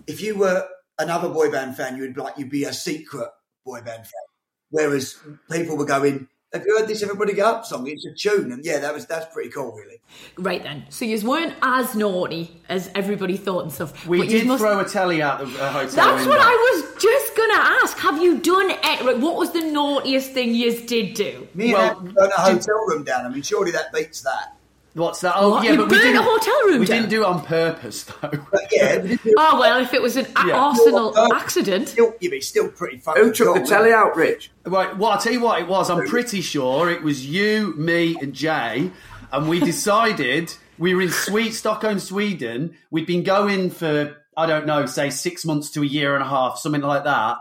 [0.07, 0.67] if you were
[0.99, 3.29] another boy band fan, you'd like you'd be a secret
[3.65, 4.25] boy band fan.
[4.71, 5.17] Whereas
[5.49, 7.87] people were going, "Have you heard this Everybody Get Up song?
[7.87, 9.99] It's a tune." And yeah, that was that's pretty cool, really.
[10.37, 14.07] Right then, so you weren't as naughty as everybody thought and stuff.
[14.07, 16.29] We but did must- throw a telly out the uh, hotel That's window.
[16.29, 17.97] what I was just gonna ask.
[17.99, 19.19] Have you done it?
[19.19, 21.47] What was the naughtiest thing you did do?
[21.53, 23.25] Me and Well, well, burnt a hotel room down.
[23.25, 24.54] I mean, surely that beats that.
[24.95, 25.33] What's that?
[25.35, 25.65] Oh, What?
[25.65, 26.23] yeah, You but we burnt a didn't.
[26.23, 26.97] hotel room We down?
[26.97, 28.29] didn't do it on purpose, though.
[28.71, 30.53] Yeah, we did do- Oh well, if it was an Yeah.
[30.57, 31.89] arsenal Well, accident.
[31.89, 34.51] still, yeah, but it's still pretty fucking Who took cool, the telly out, Rich?
[34.65, 35.89] Right, well, I'll tell you what it was.
[35.89, 38.89] I'm pretty sure it was you, me, and Jay,
[39.33, 42.75] and we decided we were in Sweden, Stockholm, Sweden.
[42.89, 46.27] We'd been going for I don't know, say six months to a year and a
[46.27, 47.37] half, something like that.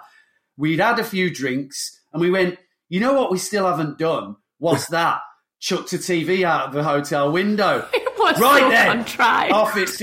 [0.56, 2.58] We'd had a few drinks, and we went.
[2.88, 3.30] You know what?
[3.32, 4.36] We still haven't done.
[4.58, 5.20] What's that?
[5.64, 7.88] Chucked a TV out of the hotel window.
[7.94, 9.52] It was right then, contrived.
[9.52, 10.00] off it's.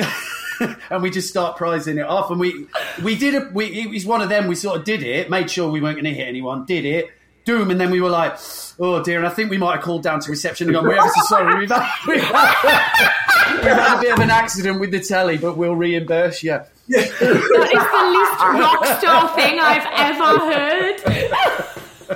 [0.92, 2.68] and we just start prizing it off, and we
[3.02, 4.48] we did a we it was one of them.
[4.48, 7.10] We sort of did it, made sure we weren't going to hit anyone, did it,
[7.46, 8.38] doom, and then we were like,
[8.80, 9.18] oh dear.
[9.18, 11.22] And I think we might have called down to reception and gone, we're ever so
[11.26, 15.38] sorry, we've had, we've, had, we've had a bit of an accident with the telly,
[15.38, 16.60] but we'll reimburse you.
[16.90, 21.71] That is the least rock star thing I've ever heard.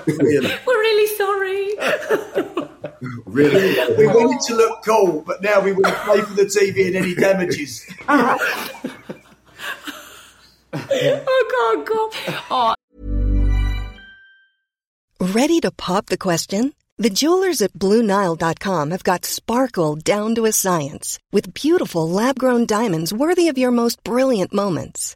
[0.08, 1.76] Really, We're really sorry.
[3.26, 3.96] Really?
[3.98, 7.16] we wanted to look cool, but now we wouldn't pay for the TV and any
[7.16, 7.86] damages.
[10.78, 12.12] Oh god, god.
[12.52, 12.76] Oh,
[15.22, 16.74] Ready to pop the question?
[16.98, 22.66] The jewelers at BlueNile.com have got sparkle down to a science with beautiful lab grown
[22.66, 25.16] diamonds worthy of your most brilliant moments.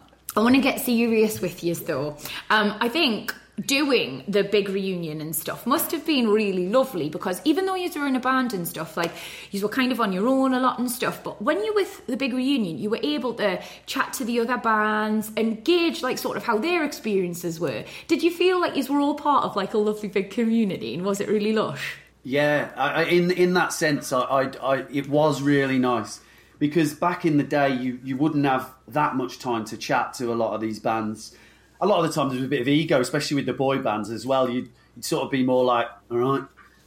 [0.33, 2.15] I want to get serious with you though.
[2.49, 7.41] Um, I think doing the big reunion and stuff must have been really lovely because
[7.43, 9.11] even though you were in a band and stuff, like
[9.51, 11.81] you were kind of on your own a lot and stuff, but when you were
[11.81, 16.01] with the big reunion, you were able to chat to the other bands and gauge
[16.01, 17.83] like sort of how their experiences were.
[18.07, 21.03] Did you feel like you were all part of like a lovely big community and
[21.03, 21.97] was it really lush?
[22.23, 26.21] Yeah, I, in in that sense, I, I, I it was really nice
[26.61, 30.31] because back in the day, you you wouldn't have that much time to chat to
[30.31, 31.35] a lot of these bands.
[31.81, 34.11] A lot of the time, there's a bit of ego, especially with the boy bands
[34.11, 34.47] as well.
[34.47, 36.43] You'd, you'd sort of be more like, "All right,"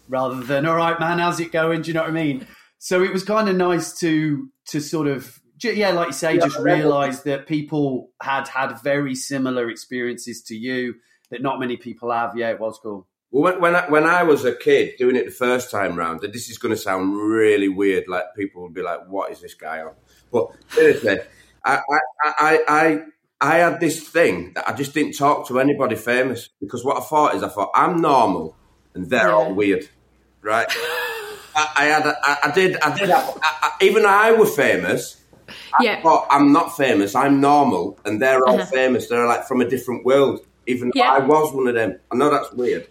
[0.08, 2.46] rather than "All right, man, how's it going?" Do you know what I mean?
[2.78, 6.58] So it was kind of nice to to sort of yeah, like you say, just
[6.60, 10.94] realise that people had had very similar experiences to you
[11.30, 12.36] that not many people have.
[12.36, 13.08] Yeah, it was cool.
[13.34, 16.22] Well, when, when I, when I was a kid doing it the first time round,
[16.22, 19.40] and this is going to sound really weird, like people would be like, "What is
[19.40, 19.94] this guy on?"
[20.30, 21.18] But seriously,
[21.64, 22.98] I, I, I, I,
[23.40, 27.00] I had this thing that I just didn't talk to anybody famous because what I
[27.00, 28.56] thought is, I thought I'm normal
[28.94, 29.88] and they're all weird,
[30.40, 30.68] right?
[31.56, 33.08] I, I had, a, I, I did, I did.
[33.08, 35.20] Have, I, I, even I were famous.
[35.80, 36.00] Yeah.
[36.04, 37.16] But I'm not famous.
[37.16, 38.66] I'm normal, and they're all uh-huh.
[38.66, 39.08] famous.
[39.08, 40.46] They're like from a different world.
[40.68, 41.10] Even Yeah.
[41.10, 41.98] I was one of them.
[42.12, 42.86] I know that's weird.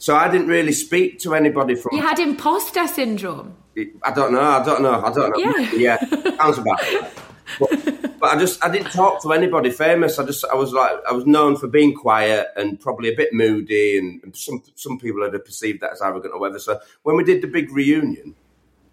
[0.00, 1.94] So I didn't really speak to anybody from.
[1.94, 3.54] You had imposter syndrome.
[4.02, 4.40] I don't know.
[4.40, 5.04] I don't know.
[5.04, 5.52] I don't know.
[5.76, 5.98] Yeah.
[6.00, 7.12] yeah sounds about it.
[7.60, 10.18] But, but I just I didn't talk to anybody famous.
[10.18, 13.34] I just I was like I was known for being quiet and probably a bit
[13.34, 16.60] moody, and, and some some people had perceived that as arrogant or whatever.
[16.60, 18.34] So when we did the big reunion,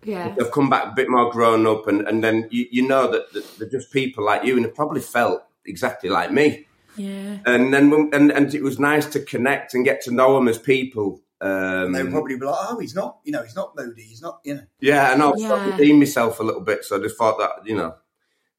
[0.03, 0.35] Yeah.
[0.37, 3.31] they've come back a bit more grown up, and, and then you, you know that,
[3.31, 6.67] that they're just people like you, and they probably felt exactly like me.
[6.97, 7.37] Yeah.
[7.45, 10.47] And then when- and and it was nice to connect and get to know them
[10.47, 11.21] as people.
[11.39, 14.01] Um, They would probably be like, "Oh, he's not, you know, he's not moody.
[14.01, 15.69] He's not, you know." yeah, and I was Yeah.
[15.71, 17.93] redeem myself a little bit, so I just thought that you know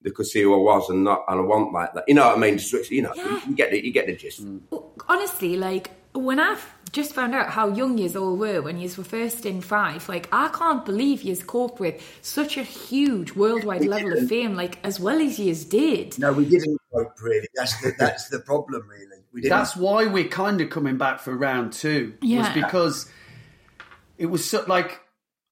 [0.03, 2.05] they could see who I was and not and I want like that.
[2.07, 2.57] You know what I mean?
[2.59, 3.41] Just, you know, Yeah.
[3.49, 4.43] you get the you get the gist.
[5.09, 6.57] honestly, like when I
[6.93, 10.29] just found out how young yous all were when yous were first in five, like
[10.33, 14.99] I can't believe yous coped with such a huge worldwide level of fame, like as
[14.99, 16.19] well as yous did.
[16.19, 17.49] No, we didn't cope really.
[17.55, 19.23] That's the that's the problem, really.
[19.33, 19.57] We didn't.
[19.57, 22.15] That's why we're kind of coming back for round two.
[22.23, 22.41] Yeah.
[22.41, 23.11] Was because
[24.17, 25.01] it was so, like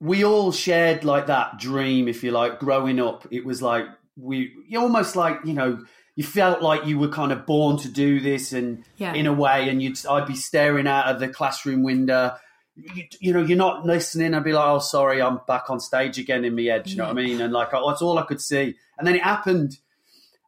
[0.00, 3.26] we all shared like that dream, if you like, growing up.
[3.30, 5.84] It was like we you almost like you know
[6.16, 9.12] you felt like you were kind of born to do this, and Yeah.
[9.14, 12.34] in a way, and you'd I'd be staring out of the classroom window.
[12.74, 14.34] You, you know, you're not listening.
[14.34, 17.04] I'd be like, "Oh, sorry, I'm back on stage again in my head." You know
[17.04, 17.40] what I mean?
[17.40, 18.74] And like, that's all I could see.
[18.98, 19.78] And then it happened,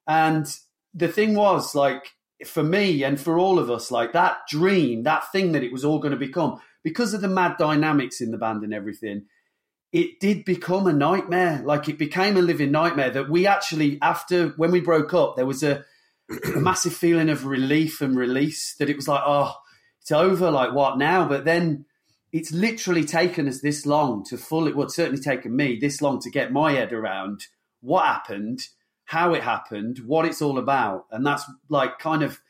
[0.06, 0.46] and
[0.94, 2.14] the thing was, like,
[2.46, 5.84] for me and for all of us, like that dream, that thing that it was
[5.84, 9.26] all going to become, because of the mad dynamics in the band and everything,
[9.92, 11.62] it did become a nightmare.
[11.64, 15.46] Like it became a living nightmare that we actually, after when we broke up, there
[15.46, 15.84] was a,
[16.54, 19.54] a massive feeling of relief and release that it was like, oh,
[20.00, 20.50] it's over.
[20.50, 21.26] Like what now?
[21.26, 21.86] But then
[22.32, 26.20] it's literally taken us this long to fully, well, it's certainly taken me this long
[26.20, 27.46] to get my head around
[27.80, 28.60] what happened,
[29.06, 31.06] how it happened, what it's all about.
[31.10, 32.40] And that's like kind of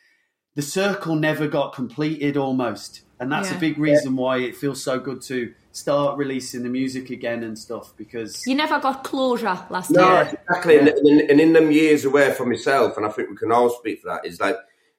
[0.56, 3.02] the circle never got completed almost.
[3.20, 3.56] And that's Yeah.
[3.56, 7.58] a big reason why it feels so good to start releasing the music again and
[7.58, 10.38] stuff because You never got closure last No, year.
[10.48, 10.78] exactly.
[10.78, 13.70] And, and, and in them years away from myself, and I think we can all
[13.70, 14.56] speak for that, is like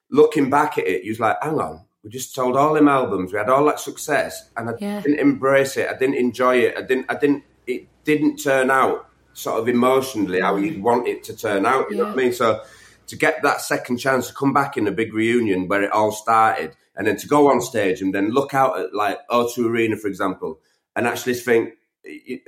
[0.09, 3.33] looking back at it, you was like, hang on, we just sold all them albums,
[3.33, 5.01] we had all that success, and I Yeah.
[5.01, 9.07] didn't embrace it, I didn't enjoy it, I didn't, I didn't, it didn't turn out
[9.33, 10.81] sort of emotionally how you'd mm.
[10.81, 11.89] want it to turn out.
[11.89, 12.33] You know what I mean?
[12.33, 12.61] So
[13.07, 16.11] to get that second chance to come back in a big reunion where it all
[16.11, 19.95] started, and then to go on stage and then look out at like O2 Arena,
[19.95, 20.59] for example,
[20.95, 21.73] and actually think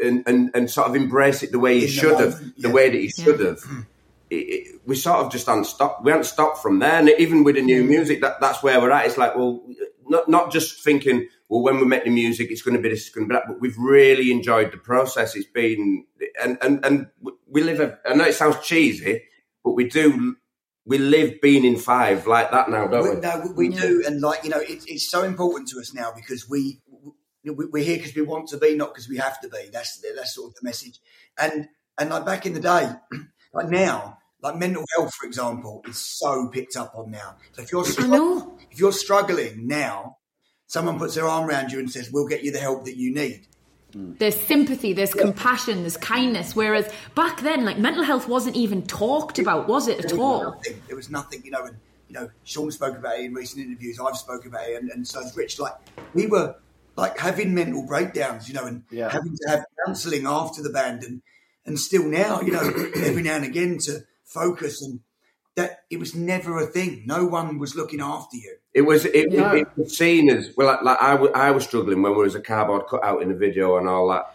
[0.04, 2.62] and, and, and sort of embrace it the way you In the should have, moment,
[2.62, 3.60] the way that you should have.
[4.30, 6.04] It, it, we sort of just hadn't stopped.
[6.04, 7.88] We hadn't stopped from there, and even with the new mm.
[7.88, 9.06] music, that, that's where we're at.
[9.06, 9.62] It's like, well,
[10.08, 13.08] not not just thinking, well, when we make the music, it's going to be this,
[13.08, 15.36] it's going to be that, but we've really enjoyed the process.
[15.36, 16.06] It's been,
[16.42, 17.08] and and and
[17.48, 17.80] we live.
[17.80, 19.24] A, I know it sounds cheesy,
[19.64, 20.38] but we do.
[20.86, 23.16] We live being in five like that now, don't we?
[23.16, 25.94] We, no, we, we do, and like you know, it, it's so important to us
[25.94, 26.82] now because we,
[27.44, 29.70] we we're here because we want to be, not because we have to be.
[29.72, 31.00] That's that's sort of the message.
[31.38, 31.68] And
[32.00, 32.90] and like back in the day,
[33.54, 37.36] like now, like mental health, for example, is so picked up on now.
[37.52, 38.58] So if you're I know.
[38.72, 40.18] if you're struggling now,
[40.66, 43.14] someone puts their arm around you and says, "We'll get you the help that you
[43.14, 43.48] need."
[43.94, 46.56] There's sympathy, there's compassion, there's kindness.
[46.56, 50.44] Whereas back then, like mental health wasn't even talked about, was it at was all?
[50.44, 50.82] Nothing.
[50.88, 51.66] There was nothing, you know.
[51.66, 51.78] And
[52.08, 54.00] you know, Sean spoke about it in recent interviews.
[54.00, 55.60] I've spoken about it, and, and so has Rich.
[55.60, 55.74] Like
[56.14, 56.56] we were
[56.98, 59.10] like having mental breakdowns, you know, and Yeah.
[59.10, 61.22] having to have counselling after the band, and
[61.66, 62.62] and still now, you know,
[62.96, 65.02] every now and again to focus and
[65.56, 67.04] that it was never a thing.
[67.06, 68.58] No one was looking after you.
[68.74, 69.54] It was it, Yeah.
[69.54, 70.68] it, it was seen as well.
[70.68, 73.36] Like, like I, w- I was struggling when we was a cardboard cutout in the
[73.36, 74.34] video and all that.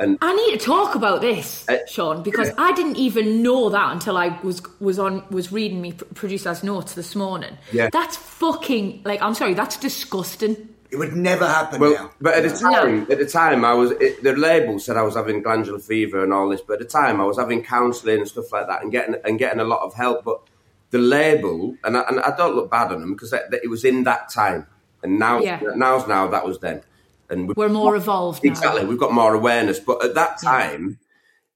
[0.00, 3.92] And I need to talk about this, Uh, Sean, because I didn't even know that
[3.92, 7.56] until I was was on was reading me producer's notes this morning.
[7.72, 7.88] Yeah.
[7.92, 10.68] that's fucking like I'm sorry, that's disgusting.
[10.90, 12.10] It would never happen Well, now.
[12.20, 12.70] but at the No.
[12.72, 16.22] time, at the time, I was it, the label said I was having glandular fever
[16.24, 16.60] and all this.
[16.62, 19.38] But at the time, I was having counselling and stuff like that, and getting and
[19.38, 20.24] getting a lot of help.
[20.24, 20.40] But
[20.90, 24.04] the label, and I, and I don't look bad on them because it was in
[24.04, 24.66] that time,
[25.02, 25.60] and now Yeah.
[25.76, 26.82] now's now that was then,
[27.28, 28.50] and we- We're more evolved now.
[28.50, 29.78] Exactly, we've got more awareness.
[29.78, 30.98] But at that time,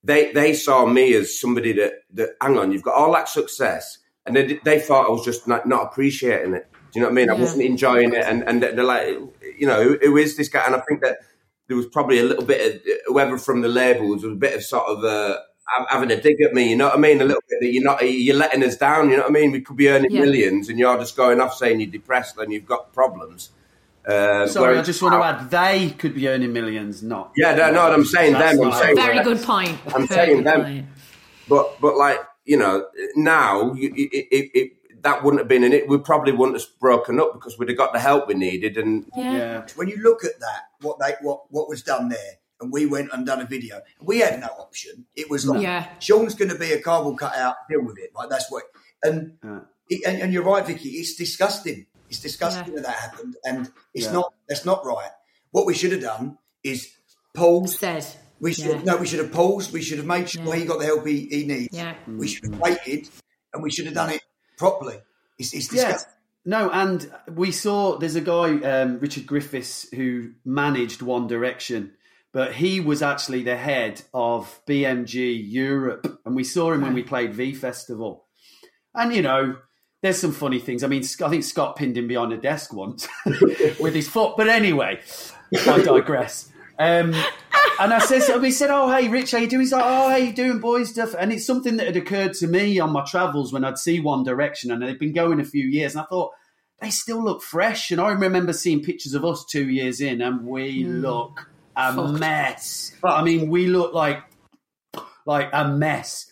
[0.04, 3.98] they they saw me as somebody that that hang on, you've got all that success,
[4.26, 6.66] and they they thought I was just not, not appreciating it.
[6.92, 7.30] Do you know what I mean?
[7.30, 9.06] I wasn't enjoying it, and and they're like,
[9.58, 10.64] you know, who, who is this guy?
[10.66, 11.18] And I think that
[11.68, 14.62] there was probably a little bit of whoever from the labels was a bit of
[14.62, 15.02] sort of.
[15.04, 15.38] Uh,
[15.88, 17.20] having a dig at me, you know what I mean?
[17.20, 19.52] A little bit that you're not, you're letting us down, you know what I mean?
[19.52, 20.20] We could be earning Yeah.
[20.22, 23.50] millions, and you're just going off saying you're depressed and you've got problems.
[24.06, 27.32] Uh, Sorry, I just want to add, they could be earning millions, not.
[27.36, 28.42] Yeah, no, no, I'm saying them.
[28.42, 29.24] I'm not- saying Very them.
[29.24, 29.78] good point.
[29.94, 30.62] I'm Very saying them.
[30.64, 30.86] point.
[31.48, 35.72] But but like you know, now you, it, it, it, that wouldn't have been in
[35.72, 35.88] it.
[35.88, 38.76] We probably wouldn't have broken up because we'd have got the help we needed.
[38.76, 39.32] And Yeah.
[39.32, 39.66] Yeah.
[39.76, 43.10] when you look at that, what they what what was done there, and we went
[43.12, 45.04] and done a video, we had no option.
[45.16, 45.88] It was like Yeah.
[45.98, 48.10] Sean's going to be a cardboard cutout, deal with it.
[48.14, 48.62] Like that's what.
[49.02, 49.60] And Yeah.
[49.90, 50.90] it, and, and you're right, Vicky.
[50.90, 51.86] It's disgusting.
[52.08, 52.76] It's disgusting Yeah.
[52.80, 54.12] that that happened, and it's Yeah.
[54.12, 54.32] not.
[54.48, 55.10] That's not right.
[55.50, 56.88] What we should have done is
[57.34, 58.06] pause, Said.
[58.40, 58.82] We should Yeah.
[58.84, 59.72] no, we should have paused.
[59.72, 60.56] We should have made sure Yeah.
[60.56, 61.76] he got the help he, he needs.
[61.76, 61.94] Yeah.
[62.06, 63.08] We should have waited,
[63.52, 64.22] and we should have done it
[64.56, 65.00] properly.
[65.38, 65.84] It's, it's Yeah.
[65.84, 66.12] disgusting.
[66.44, 71.92] No, and we saw there's a guy, um, Richard Griffiths, who managed One Direction,
[72.32, 77.02] but he was actually the head of BMG Europe, and we saw him when we
[77.02, 78.26] played V Festival.
[78.94, 79.56] And you know,
[80.02, 80.82] there's some funny things.
[80.82, 84.34] I mean, I think Scott pinned him behind a desk once with his foot.
[84.36, 85.00] But anyway,
[85.52, 86.50] I digress.
[86.78, 87.14] Um,
[87.78, 90.08] and I said, so we said, "Oh, hey, Rich, how you doing?" He's like, "Oh,
[90.08, 93.04] how you doing, boys?" Stuff, and it's something that had occurred to me on my
[93.04, 96.06] travels when I'd see One Direction, and they'd been going a few years, and I
[96.06, 96.32] thought
[96.80, 97.90] they still look fresh.
[97.90, 102.92] And I remember seeing pictures of us two years in, and we look a mess.
[103.02, 104.22] I mean, we look like
[105.26, 106.26] like a mess.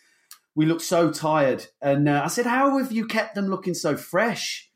[0.55, 1.67] We look so tired.
[1.81, 4.71] And uh, I said, "How have you kept them looking so fresh?"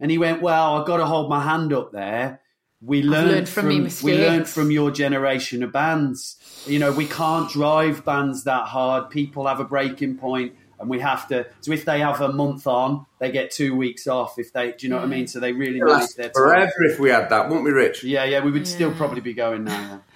[0.00, 2.40] And he went, "Well, I've got to hold my hand up there."
[2.80, 6.36] We learned, learned from from, we learned from your generation of bands.
[6.66, 9.08] You know, we can't drive bands that hard.
[9.08, 11.46] People have a breaking point, and we have to.
[11.62, 14.38] So if they have a month on, they get two weeks off.
[14.38, 15.24] If they, do you know what I mean?
[15.24, 15.28] Mm.
[15.30, 16.34] So they really It'd manage last their time.
[16.34, 18.04] forever if we had that, wouldn't we, Rich?
[18.04, 19.72] Yeah, yeah, we would still probably be going now.
[19.72, 19.98] yeah.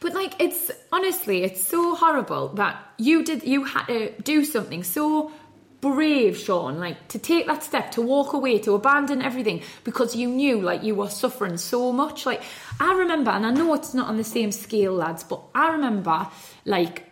[0.00, 4.82] But like, it's honestly, it's so horrible that you did, you had to do something
[4.82, 5.30] so
[5.80, 10.28] brave, Sean, like to take that step, to walk away, to abandon everything because you
[10.28, 12.26] knew like you were suffering so much.
[12.26, 12.42] Like,
[12.80, 16.26] I remember, and I know it's not on the same scale, lads, but I remember
[16.64, 17.04] like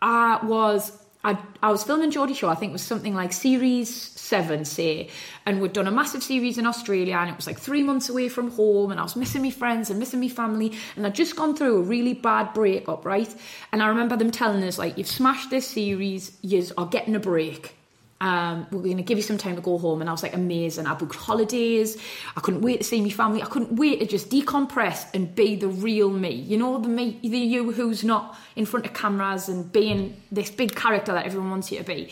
[0.00, 0.92] I was
[1.24, 5.08] I, I was filming Geordie Shore, I think it was something like series seven, say,
[5.46, 8.28] and we'd done a massive series in Australia and it was like three months away
[8.28, 11.34] from home and I was missing my friends and missing my family and I'd just
[11.34, 13.34] gone through a really bad breakup, right?
[13.72, 17.20] And I remember them telling us, like, you've smashed this series, you are getting a
[17.20, 17.77] break.
[18.20, 20.00] Um, we're going to give you some time to go home.
[20.00, 20.86] And I was like, amazing.
[20.86, 21.96] I booked holidays.
[22.36, 23.42] I couldn't wait to see my family.
[23.42, 26.32] I couldn't wait to just decompress and be the real me.
[26.32, 30.50] You know, the me, the you who's not in front of cameras and being this
[30.50, 32.10] big character that everyone wants you to be.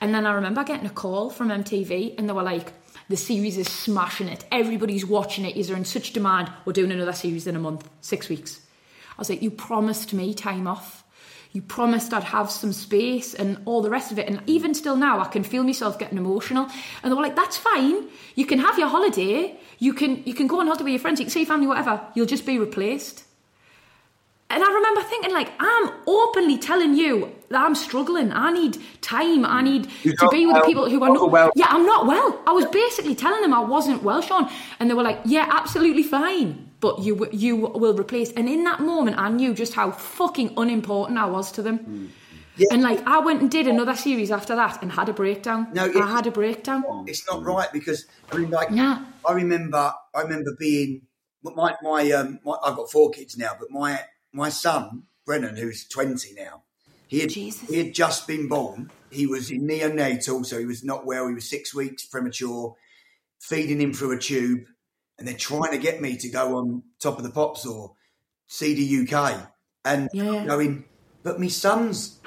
[0.00, 2.72] And then I remember getting a call from MTV and they were like,
[3.08, 4.44] the series is smashing it.
[4.52, 5.56] Everybody's watching it.
[5.56, 6.52] You're in such demand.
[6.64, 8.60] We're doing another series in a month, six weeks.
[9.16, 11.04] I was like, you promised me time off.
[11.58, 14.28] You promised I'd have some space and all the rest of it.
[14.28, 16.68] And even still now, I can feel myself getting emotional.
[17.02, 18.04] And they were like, that's fine.
[18.36, 19.58] You can have your holiday.
[19.80, 21.18] You can you can go on holiday with your friends.
[21.18, 22.00] You can see your family, whatever.
[22.14, 23.24] You'll just be replaced.
[24.50, 28.30] And I remember thinking, like, I'm openly telling you that I'm struggling.
[28.32, 29.44] I need time.
[29.44, 31.30] I need You're to be with the people who are Not not.
[31.32, 31.50] well.
[31.56, 32.40] Yeah, I'm not well.
[32.46, 36.04] I was basically telling them I wasn't well, Sean, and they were like, "Yeah, absolutely
[36.04, 40.54] fine, but you you will replace." And in that moment, I knew just how fucking
[40.56, 42.12] unimportant I was to them.
[42.70, 45.68] And like, I went and did another series after that and had a breakdown.
[45.72, 46.82] No, I had a breakdown.
[47.06, 49.04] It's not right because I mean, like, Yeah.
[49.26, 51.02] I remember, I remember being
[51.42, 54.00] my my um, my, I've got four kids now, but my
[54.32, 56.62] my son Brennan, who's twenty now,
[57.06, 57.68] he had Jesus.
[57.68, 58.90] he had just been born.
[59.10, 61.28] He was in neonatal, so he was not well.
[61.28, 62.74] He was six weeks premature,
[63.40, 64.64] feeding him through a tube,
[65.18, 67.92] and they're trying to get me to go on top of the pops or
[68.48, 69.12] CD:UK,
[69.84, 70.44] and Yeah.
[70.46, 70.84] going,
[71.22, 72.18] but my son's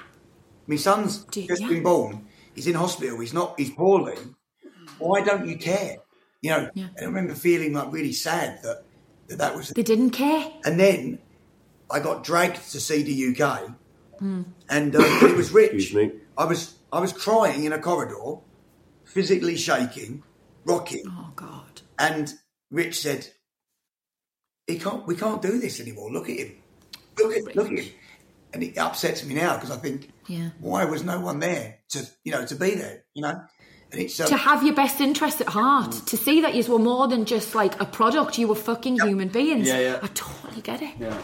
[0.67, 1.67] my son's Do- just yeah.
[1.69, 2.27] been born.
[2.55, 3.19] He's in hospital.
[3.19, 3.59] He's not.
[3.59, 4.17] He's poorly.
[4.99, 5.97] Why don't you care?
[6.41, 6.69] You know.
[6.73, 6.87] Yeah.
[6.99, 8.83] I remember feeling like really sad that
[9.27, 9.69] that, that was.
[9.69, 10.51] They didn't care.
[10.65, 11.19] And then
[11.89, 13.71] I got dragged to see the UK,
[14.19, 14.43] Hmm.
[14.69, 15.73] and um, it was Rich.
[15.73, 16.11] Excuse me.
[16.37, 18.39] I was I was crying in a corridor,
[19.03, 20.23] physically shaking,
[20.65, 21.81] rocking, Oh God.
[21.97, 22.33] and
[22.71, 23.27] Rich said,
[24.67, 25.05] "He can't.
[25.05, 26.11] We can't do this anymore.
[26.11, 26.55] Look at him.
[27.19, 27.93] Look at look at him."
[28.53, 30.49] And it upsets me now because I think, Yeah.
[30.59, 33.03] why was no one there to you know to be there?
[33.13, 33.41] You know,
[33.91, 36.79] and it's um, to have your best interest at heart, to see that you were
[36.79, 39.67] more than just like a product, you were fucking human beings.
[39.67, 39.99] Yeah, yeah.
[40.01, 40.91] I totally get it.
[40.99, 41.17] Yeah.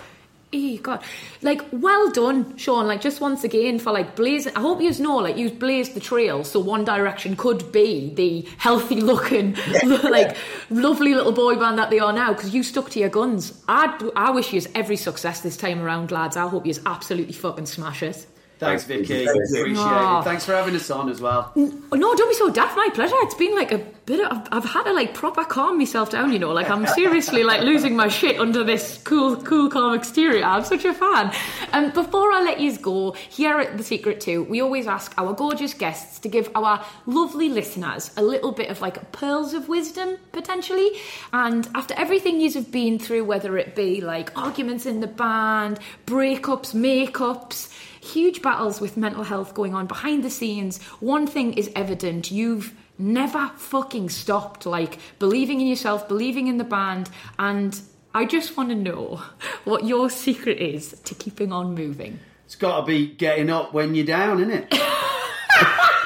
[0.53, 1.03] Eh, God,
[1.41, 2.87] like well done, Sean.
[2.87, 4.55] Like just once again for like blazing.
[4.55, 8.47] I hope you know, like you blazed the trail, so One Direction could be the
[8.57, 9.57] healthy looking,
[10.03, 10.37] like
[10.69, 12.31] lovely little boy band that they are now.
[12.31, 13.61] Because you stuck to your guns.
[13.67, 16.37] I I wish you every success this time around, lads.
[16.37, 18.25] I hope you absolutely fucking smash it.
[18.59, 19.23] Thanks, Thank Vicky.
[19.23, 19.29] you.
[19.29, 20.21] Appreciate Aw.
[20.21, 20.23] it.
[20.23, 21.51] Thanks for having us on as well.
[21.55, 22.75] No, don't be so daft.
[22.75, 23.13] My pleasure.
[23.19, 24.31] It's been like a bit of.
[24.31, 26.33] I've, I've had to like proper calm myself down.
[26.33, 30.43] You know, like I'm seriously like losing my shit under this cool, cool, calm exterior.
[30.43, 31.31] I'm such a fan.
[31.71, 35.33] Um, before I let you go, here at the Secret To, we always ask our
[35.33, 40.17] gorgeous guests to give our lovely listeners a little bit of like pearls of wisdom
[40.31, 40.89] potentially.
[41.31, 45.79] And after everything you have been through, whether it be like arguments in the band,
[46.07, 47.71] breakups, makeups
[48.07, 50.81] huge battles with mental health going on behind the scenes.
[50.99, 56.63] One thing is evident you've never fucking stopped, like believing in yourself, believing in the
[56.63, 57.79] band, and
[58.13, 59.21] I just want to know
[59.63, 62.19] what your secret is to keeping on moving.
[62.45, 64.73] It's got to be getting up when you're down, isn't it?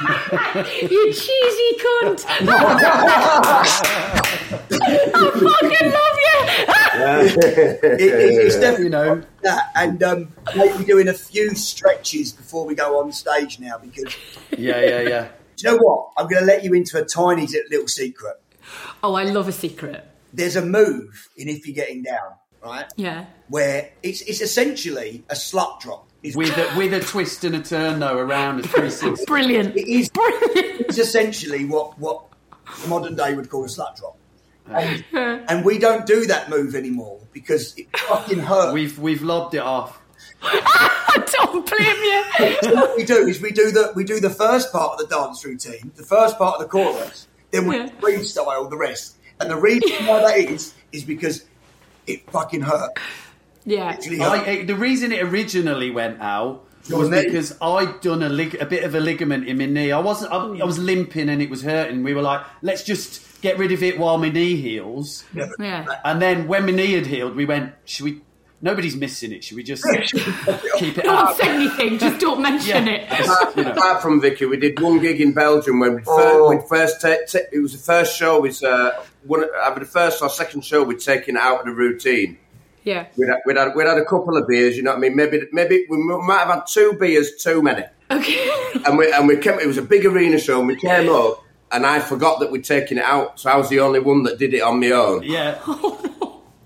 [0.82, 2.26] You cheesy cunt!
[2.30, 2.36] I
[5.14, 6.21] fucking love you!
[6.96, 9.22] It- it- it's definitely You know.
[9.44, 13.78] that, and um, maybe doing a few stretches before we go on stage now.
[13.78, 14.14] Because
[14.58, 15.28] Yeah, yeah, yeah.
[15.58, 16.10] do you know what?
[16.18, 18.36] I'm going to let you into a tiny little secret.
[19.04, 20.06] Oh, I love a secret.
[20.34, 22.34] There's a move in if you're getting down,
[22.64, 22.86] right?
[22.96, 23.26] Yeah.
[23.50, 26.08] Where it's it's essentially a slut drop.
[26.24, 29.26] It's, With a, with a twist and a turn though around a 360.
[29.28, 29.76] Brilliant.
[29.76, 30.82] it is Brilliant.
[30.88, 32.24] it's essentially what what
[32.88, 34.16] modern day would call a slut drop.
[34.70, 35.04] And,
[35.50, 38.74] and we don't do that move anymore because it fucking hurts.
[38.74, 40.00] We've we've lobbed it off.
[40.44, 42.74] I don't blame you.
[42.76, 45.44] what we do is we do the we do the first part of the dance
[45.46, 47.90] routine, the first part of the chorus, then we Yeah.
[48.00, 49.18] freestyle the rest.
[49.40, 51.46] And the reason why that is is because
[52.08, 52.92] it fucking hurt.
[53.66, 53.86] Yeah.
[53.86, 54.48] Actually, I, hurt.
[54.48, 58.84] it- the reason it originally went out was because I'd done a, lig- a bit
[58.84, 59.92] of a ligament in my knee.
[59.92, 60.32] I wasn't.
[60.34, 62.04] I, I was limping and it was hurting.
[62.04, 65.24] We were like, let's just get rid of it while my knee heals.
[65.34, 65.86] Yeah, Yeah.
[66.06, 68.22] And then when my knee had healed, we went, should we?
[68.64, 69.44] Nobody's missing it.
[69.44, 69.84] Should we just
[70.78, 71.36] keep it Don't out?
[71.36, 72.94] say anything, just don't mention Yeah.
[72.94, 73.10] it.
[73.10, 73.72] Just, you know.
[73.72, 76.50] Apart from Vicky, we did one gig in Belgium when we first, Oh.
[76.50, 78.40] we'd first ta- ta- it was the first show.
[78.40, 81.72] Was uh, one either the first or second show we'd taken it out of the
[81.72, 82.38] routine.
[82.84, 83.08] Yeah.
[83.18, 85.16] We'd had, we'd, had, we'd had a couple of beers, you know what I mean?
[85.16, 87.84] Maybe maybe we might have had two beers too many.
[88.12, 88.48] Okay.
[88.86, 89.60] And we and we came.
[89.60, 92.64] It was a big arena show, and we came up, and I forgot that we'd
[92.64, 95.24] taken it out, so I was the only one that did it on my own.
[95.24, 95.60] Yeah.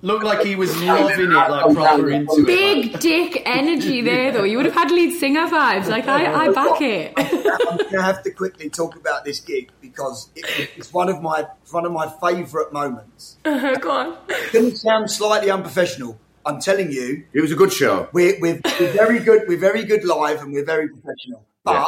[0.02, 2.46] Looked like he was loving it, like proper into it.
[2.46, 4.44] Big dick energy there, though.
[4.44, 5.88] You would have had lead singer vibes.
[5.88, 7.14] Like, I, I back it.
[7.18, 11.24] I'm going to have to quickly talk about this gig because it, it's one of
[11.24, 13.38] my one of my favourite moments.
[13.46, 14.18] Uh-huh, go on.
[14.30, 16.20] It's going to sound slightly unprofessional.
[16.46, 18.08] I'm telling you, It was a good show.
[18.14, 19.46] we're, we're, we're very good.
[19.48, 21.48] We're very good live, and we're very professional.
[21.64, 21.86] But Yeah.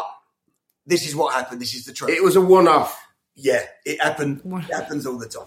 [0.88, 1.61] this is what happened.
[1.61, 2.09] This is the truth.
[2.09, 2.99] It was a one-off.
[3.38, 4.41] Yeah, it happened.
[4.43, 5.45] It happens all the time.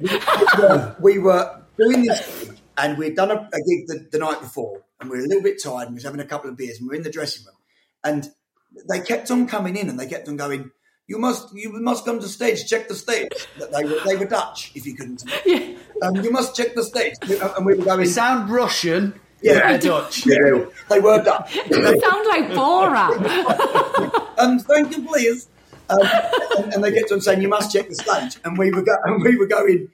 [0.00, 0.08] We
[0.58, 4.40] were, we were doing this, gig, and we'd done a, a gig the, the night
[4.40, 6.56] before, and we were a little bit tired, and we was having a couple of
[6.56, 7.54] beers, and we were in the dressing room,
[8.02, 8.28] and
[8.88, 10.72] they kept on coming in, and they kept on going.
[11.06, 12.68] You must, you must come to stage.
[12.68, 13.30] Check the stage.
[13.58, 14.72] They were, they were Dutch.
[14.76, 15.24] If you couldn't,
[16.02, 17.14] um, you must check the stage.
[17.22, 18.00] And we were going.
[18.00, 19.14] They sound Russian.
[19.42, 19.70] Yeah.
[19.70, 20.26] they're Dutch.
[20.26, 21.56] Yeah, they were Dutch.
[21.56, 24.28] You sound like Borat.
[24.38, 25.48] um, thank you, please.
[25.90, 26.08] Um,
[26.58, 28.98] and, and they kept on saying, "You must check the stage." And we were, go-
[29.04, 29.88] and we were going.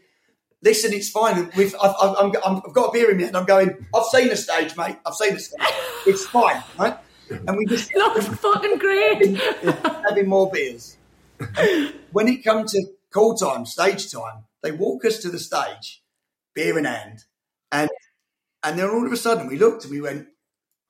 [0.63, 1.51] Listen, it's fine.
[1.57, 3.87] We've, I've, I've, I've got a beer in me, and I'm going.
[3.95, 4.97] I've seen the stage, mate.
[5.07, 5.61] I've seen the stage.
[6.07, 6.97] It's fine, right?
[7.31, 9.37] And we just Looks fucking great.
[10.09, 10.97] having more beers.
[12.13, 16.03] When it come to call time, stage time, they walk us to the stage,
[16.55, 17.25] beer in hand,
[17.73, 17.91] and
[18.63, 20.29] and then all of a sudden we looked and we went,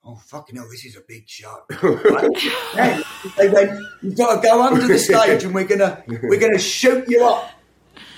[0.06, 2.30] "Oh fucking hell, this is a big show!" Right?
[2.78, 3.04] And
[3.36, 7.08] they went, "You've got to go under the stage, and we're gonna we're gonna shoot
[7.08, 7.50] you up."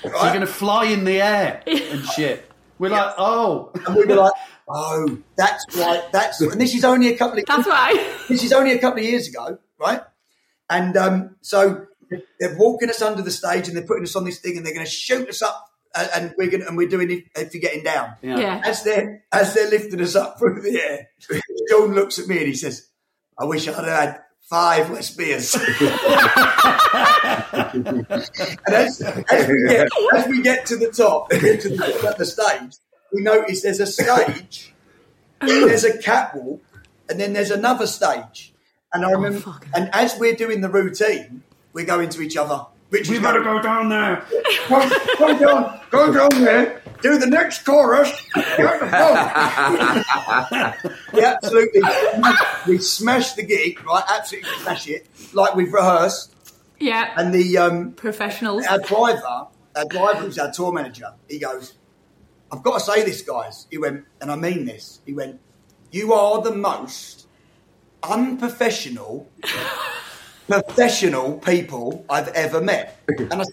[0.05, 2.49] You're going to fly in the air and shit.
[2.79, 3.73] We're like, oh.
[3.87, 4.33] And we were like,
[4.69, 6.03] "Oh, that's right.
[6.13, 8.15] That's and this is only a couple of That's why.
[8.29, 10.03] this is only a couple of years ago, right?
[10.71, 11.87] And um, so
[12.39, 14.75] they're walking us under the stage and they're putting us on this thing and they're
[14.75, 15.67] going to shoot us up
[15.97, 18.15] and, and we're going and we're doing it if you're getting down.
[18.23, 18.61] Yeah.
[18.65, 21.09] As they're as they're lifting us up through the air,
[21.71, 22.89] John looks at me and he says,
[23.39, 25.55] "I wish I'd had five less beers."
[27.65, 32.19] and as, as, we get, as we get to the top, get to the, at
[32.19, 32.77] the stage,
[33.13, 34.75] we notice there's a stage,
[35.41, 36.63] there's a catwalk,
[37.09, 38.55] and then there's another stage.
[38.93, 42.37] And I oh, remember, fucking- and as we're doing the routine, we're going to each
[42.37, 42.67] other.
[42.91, 44.25] Richard's We better go down there.
[44.69, 48.11] Go, go down, go down there, do the next chorus.
[48.35, 48.87] Go, go.
[51.15, 51.83] yeah, absolutely.
[52.67, 54.05] We smash the gig, right?
[54.09, 56.35] Absolutely smash it, like we've rehearsed.
[56.79, 57.13] Yeah.
[57.17, 58.67] And the um, Professionals.
[58.67, 61.75] our driver, our driver who's our tour manager, he goes,
[62.53, 63.67] I've got to say this, guys.
[63.71, 65.01] He went, and I mean this.
[65.07, 65.41] He went,
[65.91, 67.27] You are the most
[68.03, 69.29] unprofessional,
[70.49, 73.01] professional people I've ever met.
[73.09, 73.45] And I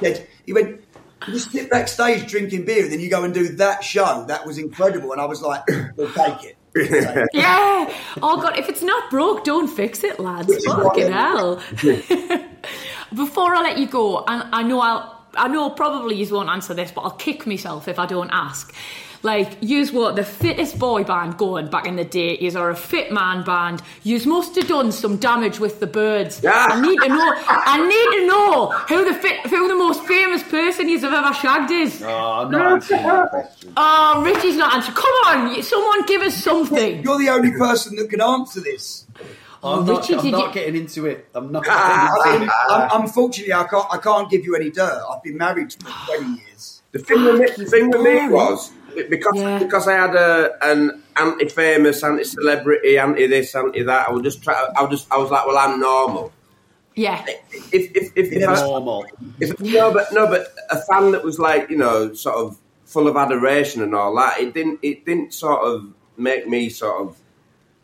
[0.00, 0.80] said, he went,
[1.26, 4.24] You sit backstage drinking beer and then you go and do that show.
[4.28, 5.12] That was incredible.
[5.12, 5.62] And I was like,
[5.96, 6.56] We'll take it.
[6.74, 7.28] We'll take it.
[7.32, 7.92] Yeah.
[8.22, 10.48] Oh god, if it's not broke, don't fix it, lads.
[10.48, 11.62] Which is what Fucking hell.
[13.14, 16.74] Before I let you go, and I know I'll I know probably you won't answer
[16.74, 18.74] this, but I'll kick myself if I don't ask.
[19.22, 22.38] Like, use what the fittest boy band going back in the day.
[22.38, 23.82] Yous are a fit man band.
[24.04, 26.40] Yous must have done some damage with the birds.
[26.42, 26.52] Yeah.
[26.70, 27.34] I need to know.
[27.48, 31.34] I need to know who the fit, who the most famous person yous have ever
[31.34, 32.00] shagged is.
[32.02, 33.72] Oh, I'm not answering that question.
[33.76, 34.96] Oh, Richie's not answering.
[34.96, 37.02] Come on, someone give us something.
[37.02, 39.04] You're the only person that can answer this.
[39.64, 41.28] I'm, oh, not, I'm not you- getting into it.
[41.34, 42.70] I'm not I getting into it.
[42.70, 43.86] un- unfortunately, I can't.
[43.90, 45.02] I can't give you any dirt.
[45.10, 46.82] I've been married for twenty years.
[46.92, 48.70] The thing with me, the thing with me was
[49.04, 49.58] because Yeah.
[49.58, 54.08] because I had a an anti-famous, anti-celebrity, anti-this, anti-that.
[54.08, 54.54] I would just try.
[54.76, 55.10] I would just.
[55.12, 56.32] I was like, well, I'm normal.
[56.94, 57.24] Yeah.
[57.52, 59.06] If if if, if, I, Normal.
[59.38, 63.06] if no, but no, but a fan that was like you know sort of full
[63.06, 64.40] of adoration and all that.
[64.40, 64.80] It didn't.
[64.82, 67.16] It didn't sort of make me sort of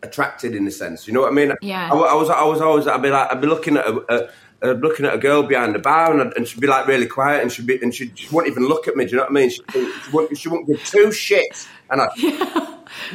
[0.02, 1.06] attracted in a sense.
[1.06, 1.52] You know what I mean?
[1.62, 1.90] Yeah.
[1.92, 2.28] I, I was.
[2.28, 2.86] I was always.
[2.86, 3.30] I'd be like.
[3.30, 4.14] I'd be looking at a.
[4.14, 4.30] a
[4.62, 7.06] uh, looking at a girl behind the bar, and, I'd- and she'd be like really
[7.06, 9.04] quiet, and she'd be, and she, she wouldn't even look at me.
[9.04, 9.50] Do you know what I mean?
[9.50, 12.08] She, she, wouldn't, she wouldn't give two shits, and I,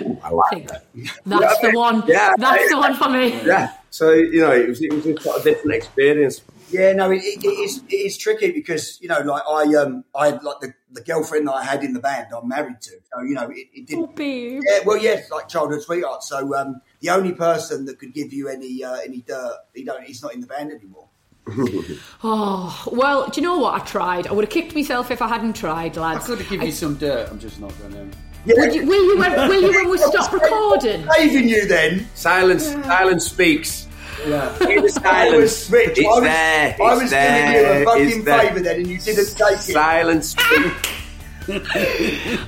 [0.01, 0.85] Ooh, I like that.
[1.25, 2.03] That's the one.
[2.05, 2.33] Yeah.
[2.37, 3.29] That's the one for me.
[3.45, 3.73] Yeah.
[3.91, 6.41] So you know, it was it was a sort of different experience.
[6.69, 10.03] Yeah, no, it, it, it is it is tricky because you know, like I um
[10.13, 12.91] I had like the, the girlfriend that I had in the band I'm married to,
[13.11, 14.15] so you know it, it Oh, didn't.
[14.15, 14.61] babe.
[14.67, 16.23] Yeah, well, yes, like childhood sweetheart.
[16.23, 20.03] So um, the only person that could give you any uh, any dirt, he don't,
[20.03, 21.07] he's not in the band anymore.
[22.23, 23.81] Oh, well, do you know what?
[23.81, 24.27] I tried.
[24.27, 26.29] I would have kicked myself if I hadn't tried, lads.
[26.29, 26.41] I lads.
[26.41, 27.29] could give you some dirt.
[27.31, 28.17] I'm just not going to.
[28.57, 31.07] Would you, will you when, will you when we stop recording?
[31.13, 32.05] Saving you then.
[32.15, 33.87] Silence, silence speaks.
[34.27, 34.57] Yeah.
[34.67, 35.35] Hear the I silence.
[35.41, 35.97] was Rich.
[35.97, 36.75] It's I was, there.
[36.81, 39.51] I it's was there, doing you a it's fucking favour then, and you didn't take
[39.53, 39.57] it.
[39.59, 40.29] Silence.
[40.31, 40.89] speaks.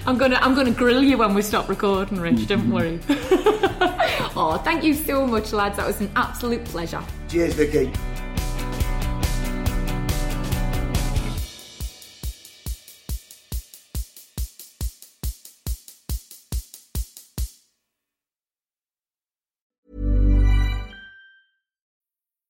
[0.05, 2.47] I'm gonna I'm gonna grill you when we stop recording, Rich.
[2.47, 2.99] Don't worry.
[4.35, 5.77] oh, thank you so much, lads.
[5.77, 7.01] That was an absolute pleasure.
[7.29, 7.91] Cheers, Vicky.